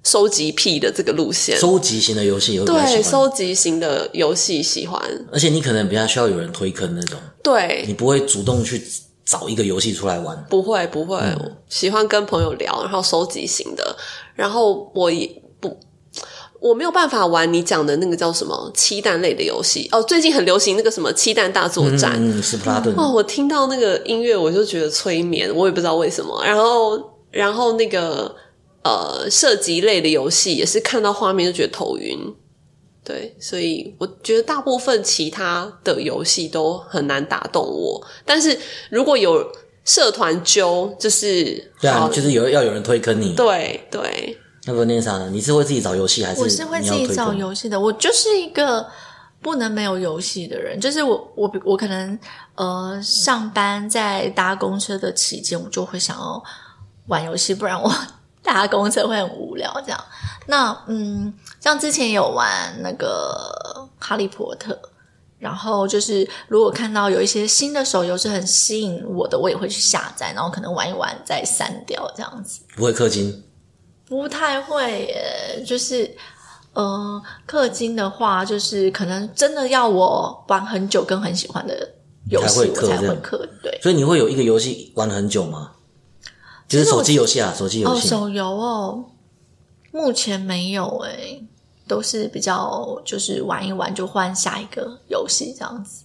[0.06, 1.58] 收集癖的这个路线。
[1.58, 3.04] 收集型的游戏，会比较对，喜欢。
[3.04, 5.02] 收集型的游戏喜欢。
[5.34, 8.82] 而且你可能比较需要有人推坑那种，对你，不会主动去
[9.26, 10.46] 找一个游戏出来玩。
[10.50, 13.98] 不会不会，我喜欢跟朋友聊，然后收集型的，
[14.36, 15.76] 然后我也不。
[16.62, 22.96] 我没有办法玩你讲的那个叫什么七蛋类的游戏哦，最近很流行那个什么七蛋大作战、嗯，斯普拉顿。
[22.96, 26.44] 哦，我听到那个音乐我就觉得催眠，我也不知道为什么。
[26.44, 27.00] 然后，
[27.30, 28.34] 然后那个
[28.86, 32.16] 呃射击类的游戏也是看到画面就觉得头晕，
[33.04, 38.00] 对，所以我觉得大部分其他的游戏都很难打动我。
[38.24, 38.56] 但是
[38.92, 39.44] 如果有
[39.84, 43.34] 社团揪，就是对啊，就是有要有人推坑你。
[43.34, 45.30] 对对，那不那啥呢？
[45.32, 47.34] 你是会自己找游戏，还是我是会自己找？
[47.34, 48.88] 游戏的，我就是一个
[49.42, 50.80] 不能没有游戏的人。
[50.80, 52.18] 就是我我我可能
[52.56, 56.44] 呃上班在搭公车的期间，我就会想要
[57.08, 57.92] 玩游戏，不然我
[58.46, 59.74] 搭公车会很无聊。
[59.86, 60.06] 这样，
[60.48, 62.48] 那嗯，像之前有玩
[62.82, 64.80] 那个哈利波特。
[65.38, 72.62] 然后就是，如果看到有一些新的手游是很吸引我的，我也会去下载，然后可能玩一玩再删掉这样子。
[72.76, 73.44] 不会氪金？
[74.08, 76.10] 不太会耶，就是
[76.74, 81.88] 嗯，氪金的话，就是可能真的要我玩很久跟很喜欢的
[82.32, 83.50] 游戏，才会氪我才会氪。
[83.62, 85.74] 对，所以你会有一个游戏玩很久吗？
[86.76, 89.06] 就是其实手机游戏啊，手机游戏哦，手游哦，
[89.92, 91.44] 目前没有诶，
[91.88, 96.04] 都是比较就是玩一玩就换下一个游戏这样子。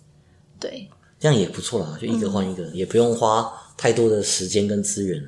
[0.59, 5.23] 对，这样也不错啦，就一个换一个，也不用花太多的时间跟资源。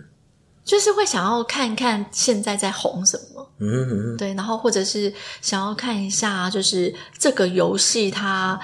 [0.65, 8.61] 就是会想要看看现在在红什么，嗯嗯嗯，对，然后或者是想要看一下，就是这个游戏它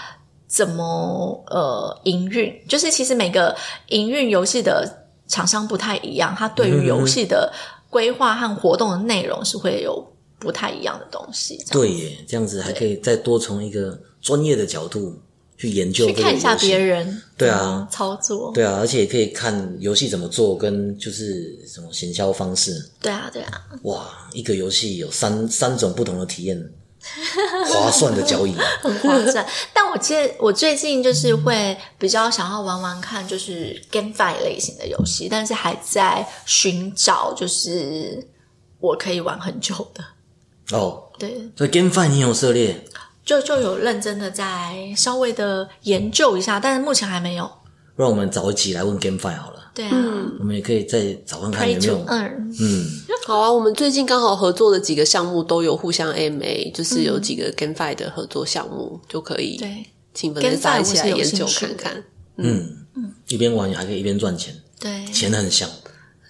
[0.46, 3.56] 怎么呃营运，就是其实每个
[3.88, 7.52] 营运游戏的厂商不太一样，它对于游戏的
[7.88, 10.04] 规划和活动的内容是会有
[10.38, 15.16] 不太一样的东西，对耶，这样子还可以再多从一个专业的角度
[15.56, 22.90] 去研究去看一下别人对啊操作，对啊，而且也可以看游戏怎么做，跟就是什么行销方式。
[23.00, 26.70] 对啊，对啊，哇，一个游戏有三三种不同的体验，
[27.72, 28.54] 划算的交易。
[28.80, 29.46] 很划算。
[29.72, 38.26] 但我其实我最近就是会比较想要玩玩看，就是 GameFi 类型的游戏，但是还在寻找就是
[38.80, 40.04] 我可以玩很久的。
[40.76, 42.84] 哦，对，所以 GameFi 你有涉猎？
[43.24, 47.50] 就就有认真的在稍微的研究一下，但是目前还没有。
[47.94, 49.57] 不然我们早一起来问 GameFi 好了。
[49.78, 49.92] 对啊、
[50.40, 52.04] 我们也可以再找看看 r 没有。
[52.08, 52.84] 嗯，
[53.24, 59.86] 好啊，我们最近刚好合作的几个项目都有互相 AMA，就是有几个 GameFi 的合作项目，就可以对。
[60.12, 62.04] 勤奋的大家一起来研究看看。
[63.28, 65.04] 一边玩还可以一边赚钱，对。
[65.12, 65.70] 钱很香。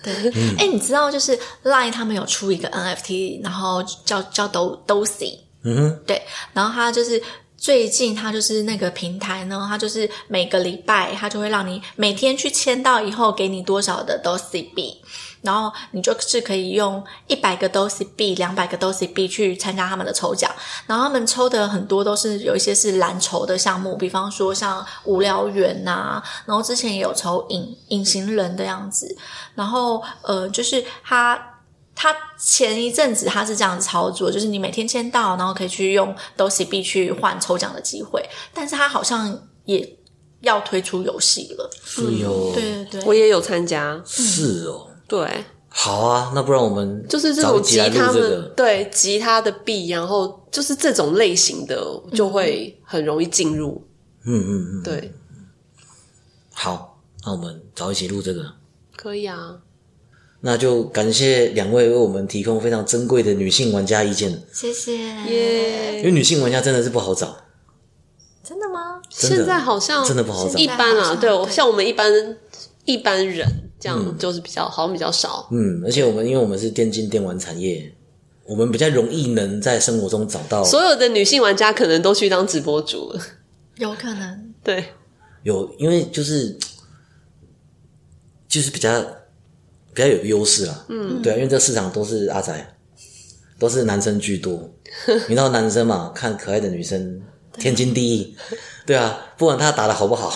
[0.03, 0.13] 对。
[0.59, 1.35] 哎、你知道就是
[1.65, 6.21] Line 他们有出一个 NFT，然后叫叫 Do Dosi，嗯哼，对，
[6.53, 7.19] 然后它就是
[7.59, 15.03] 最近它就是那个平台呢，它就是每个礼拜它就会让你每天去签到以后给你多少的 Dosi 币，
[15.43, 20.49] 然后你就是可以用一百个 Dosi 币、两百个 Dosi 币去参加他们的抽奖，
[20.87, 29.17] 然后他们抽的很多都是有一些是蓝筹的项目，比方说像无聊猿呐、然后之前也有抽隐隐形人的样子，
[29.57, 31.55] 然后呃就是它。
[32.01, 38.25] 他前一阵子他是这样子操作，就是你每天签到，然后可以去用 Dosi 币去换抽奖的机会，
[38.55, 39.99] 但是他好像也
[40.43, 41.69] 要推出游戏了。
[41.83, 48.43] 所以哦，对对对，我也有参加，是哦，对，好啊，那不然我们就是这找种集一集来录他们、这个。
[48.55, 51.85] 对集他的币，然后就是这种类型的
[52.15, 53.85] 就会很容易进入。
[54.25, 55.13] 嗯嗯嗯，对，
[56.53, 58.45] 好，那我们早一起录这个。
[58.97, 59.57] 可以啊。
[60.41, 64.97] 那就感谢两位为我们提供非常珍贵的女性玩家意见，谢谢。
[64.97, 67.37] 耶因、为女性玩家真的是不好找。
[68.45, 69.01] 真的吗？
[69.03, 72.11] 的现在好像真的不好找一般啊，对像我们一般
[72.85, 73.47] 一般人
[73.79, 75.49] 这样就是比较、好像比较少。
[75.51, 77.93] 嗯，而且我们因为我们是电竞电玩产业，
[78.47, 83.21] 我们比较容易能在生活中找到所有的女性玩家可能都去当直播主了。
[83.77, 84.55] 有可能。
[84.65, 84.93] 对，
[85.43, 86.57] 有，因为就是
[88.49, 89.05] 就是比较
[89.99, 90.85] 比较有优势啦。
[90.89, 92.55] 嗯，对啊，因为这市场都是阿仔，
[93.59, 94.71] 都是男生居多。
[95.29, 97.21] 你知道男生嘛，看可爱的女生
[97.55, 98.37] 天经地义。
[98.87, 100.33] 对啊，不管他打的好不好，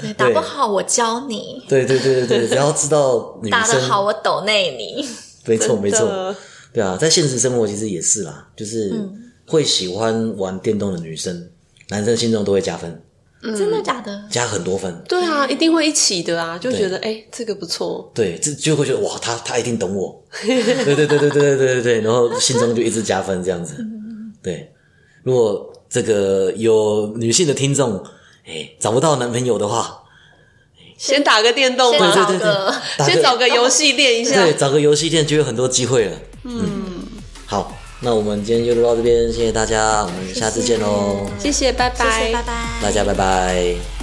[0.00, 5.08] 对，打不好我教你，对对对对对， 只要知道女生打的好我抖内你。
[5.46, 6.34] 没错没错，
[6.72, 11.48] 对啊，在现实生活其实也是啦，就是嗯会喜欢玩电动的女生，
[11.90, 13.00] 男生心中都会加分，
[13.40, 14.24] 真的假的？
[14.28, 14.92] 加很多分。
[15.08, 18.10] 对啊，一定会一起的啊，就觉得哎这个不错。
[18.12, 20.20] 对，这就会觉得哇他他一定懂我。
[20.44, 23.76] 对对对对对对对对，然后心中就一直加分这样子。
[24.42, 24.72] 对。
[25.22, 28.02] 如果这个有女性的听众，
[28.44, 30.02] 哎，找不到男朋友的话。
[30.96, 32.26] 先打个电动啊。
[32.26, 33.06] 对。
[33.06, 34.42] 先找个游戏练一下。
[34.42, 36.16] 对，找个游戏练就有很多机会了。
[36.42, 37.06] 嗯。
[37.46, 37.77] 好。
[38.00, 42.52] 那我们今天就录到这边，谢谢大家，我们下次见喽，谢谢，拜谢谢，拜拜。
[42.80, 43.97] 大家拜拜。